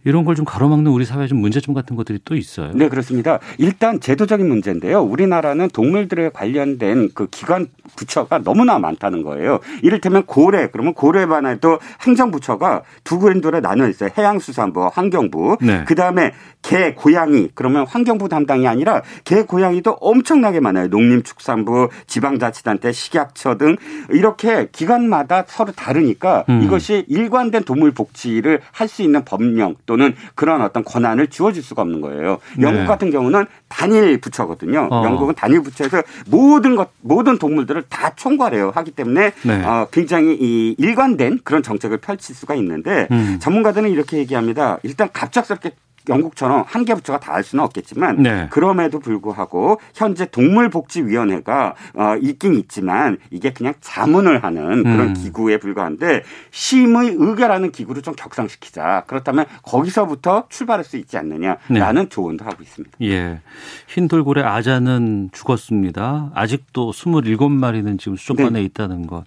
이런 0.04 0.24
걸 0.24 0.34
좀 0.34 0.44
가로막는 0.44 0.90
우리 0.90 1.04
사회의 1.04 1.28
좀 1.28 1.38
문제점 1.38 1.74
같은 1.74 1.94
것들이 1.94 2.18
또 2.24 2.34
있어요. 2.34 2.72
네, 2.74 2.88
그렇습니다. 2.88 3.38
일단 3.58 4.00
제도적인 4.00 4.46
문제인데요. 4.48 5.00
우리나라는 5.00 5.68
동물들에 5.70 6.30
관련된 6.30 7.10
그 7.14 7.28
기관 7.30 7.68
부처가 7.96 8.38
너무나 8.38 8.80
많다는 8.80 9.22
거예요. 9.22 9.60
이를테면 9.82 10.24
고래, 10.26 10.68
그러면 10.72 10.92
고래만 10.94 11.46
해도 11.46 11.78
행정부처가 12.02 12.82
두 13.04 13.20
그랜드로 13.20 13.60
나눠 13.60 13.86
있어요. 13.88 14.10
해양수산부, 14.18 14.90
환경부. 14.92 15.58
네. 15.60 15.84
그 15.86 15.94
다음에 15.94 16.32
개, 16.62 16.94
고양이, 16.94 17.48
그러면 17.54 17.86
환경부 17.86 18.28
담당이 18.28 18.66
아니라 18.66 19.02
개, 19.24 19.42
고양이도 19.42 19.92
엄청나게 20.00 20.58
많아요. 20.60 20.88
농림축산부, 20.88 21.90
지방자치단체, 22.06 22.90
식약처 22.90 23.56
등 23.58 23.76
이렇게 24.10 24.68
기관마다 24.72 25.44
서로 25.46 25.72
다르니까 25.72 26.44
음. 26.48 26.62
이것이 26.62 27.04
일관된 27.08 27.62
동물 27.64 27.92
복지를 27.92 28.60
할 28.72 28.88
수 28.88 29.02
있는 29.02 29.24
법령 29.24 29.76
또 29.86 29.93
또는 29.94 30.12
그런 30.35 30.61
어떤 30.61 30.83
권한을 30.83 31.28
주어질 31.28 31.62
수가 31.62 31.83
없는 31.83 32.00
거예요. 32.00 32.38
영국 32.61 32.80
네. 32.80 32.87
같은 32.87 33.11
경우는 33.12 33.46
단일 33.68 34.18
부처거든요. 34.18 34.88
어. 34.90 35.04
영국은 35.04 35.37
단일 35.37 35.62
부처에서 35.62 36.02
모든 36.26 36.74
것 36.74 36.90
모든 37.00 37.38
동물들을 37.38 37.85
다 37.88 38.11
총괄해요. 38.16 38.72
하기 38.74 38.90
때문에 38.90 39.33
네. 39.44 39.64
어, 39.64 39.87
굉장히 39.92 40.35
이 40.35 40.74
일관된 40.78 41.40
그런 41.44 41.62
정책을 41.62 41.98
펼칠 41.98 42.35
수가 42.35 42.57
있는데 42.57 43.07
음. 43.12 43.38
전문가들은 43.40 43.88
이렇게 43.88 44.18
얘기합니다. 44.18 44.78
일단 44.83 45.09
갑작스럽게 45.12 45.70
영국처럼 46.08 46.64
한 46.66 46.84
개 46.84 46.94
부처가 46.94 47.18
다 47.20 47.34
할 47.34 47.42
수는 47.42 47.64
없겠지만 47.64 48.22
네. 48.22 48.46
그럼에도 48.50 49.00
불구하고 49.00 49.80
현재 49.94 50.26
동물복지위원회가 50.26 51.74
어, 51.94 52.14
있긴 52.20 52.55
있지만 52.55 53.18
이게 53.30 53.52
그냥 53.52 53.74
자문을 53.80 54.44
하는 54.44 54.82
그런 54.84 55.00
음. 55.09 55.14
기구에 55.14 55.59
불과한데 55.59 56.22
심의 56.50 57.14
의결하는 57.18 57.72
기구를 57.72 58.02
좀 58.02 58.14
격상시키자. 58.14 59.05
그렇다면 59.07 59.46
거기서부터 59.62 60.44
출발할 60.48 60.84
수 60.84 60.96
있지 60.96 61.16
않느냐라는 61.16 62.02
네. 62.02 62.09
조언도 62.09 62.44
하고 62.44 62.62
있습니다. 62.62 62.96
예. 63.02 63.40
흰돌고래 63.88 64.42
아자는 64.42 65.30
죽었습니다. 65.32 66.30
아직도 66.34 66.92
27마리는 66.92 67.98
지금 67.98 68.16
수족관에 68.16 68.50
네. 68.50 68.62
있다는 68.62 69.07
것. 69.07 69.24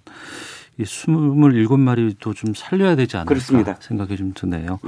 이 0.78 0.84
27마리도 0.84 2.34
좀 2.36 2.54
살려야 2.54 2.94
되지 2.94 3.16
않을까 3.16 3.28
그렇습니다. 3.28 3.76
생각이 3.80 4.16
좀 4.16 4.32
드네요. 4.34 4.78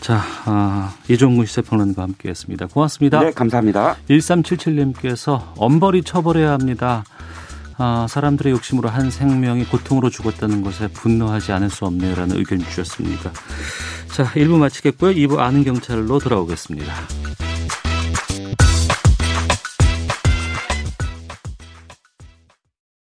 자, 0.00 0.22
아, 0.44 0.94
이종근 1.08 1.46
시사평론가 1.46 2.02
함께했습니다. 2.02 2.68
고맙습니다. 2.68 3.20
네, 3.20 3.32
감사합니다. 3.32 3.96
1377님께서 4.08 5.42
엄벌이 5.56 6.04
처벌해야 6.04 6.52
합니다. 6.52 7.04
아, 7.78 8.06
사람들의 8.08 8.52
욕심으로 8.52 8.88
한 8.88 9.10
생명이 9.10 9.64
고통으로 9.64 10.10
죽었다는 10.10 10.62
것에 10.62 10.88
분노하지 10.88 11.52
않을 11.52 11.70
수 11.70 11.84
없네요라는 11.86 12.36
의견 12.36 12.60
주셨습니다. 12.60 13.32
자, 14.12 14.24
1부 14.24 14.58
마치겠고요. 14.58 15.12
2부 15.12 15.38
아는 15.38 15.64
경찰로 15.64 16.18
돌아오겠습니다. 16.18 16.92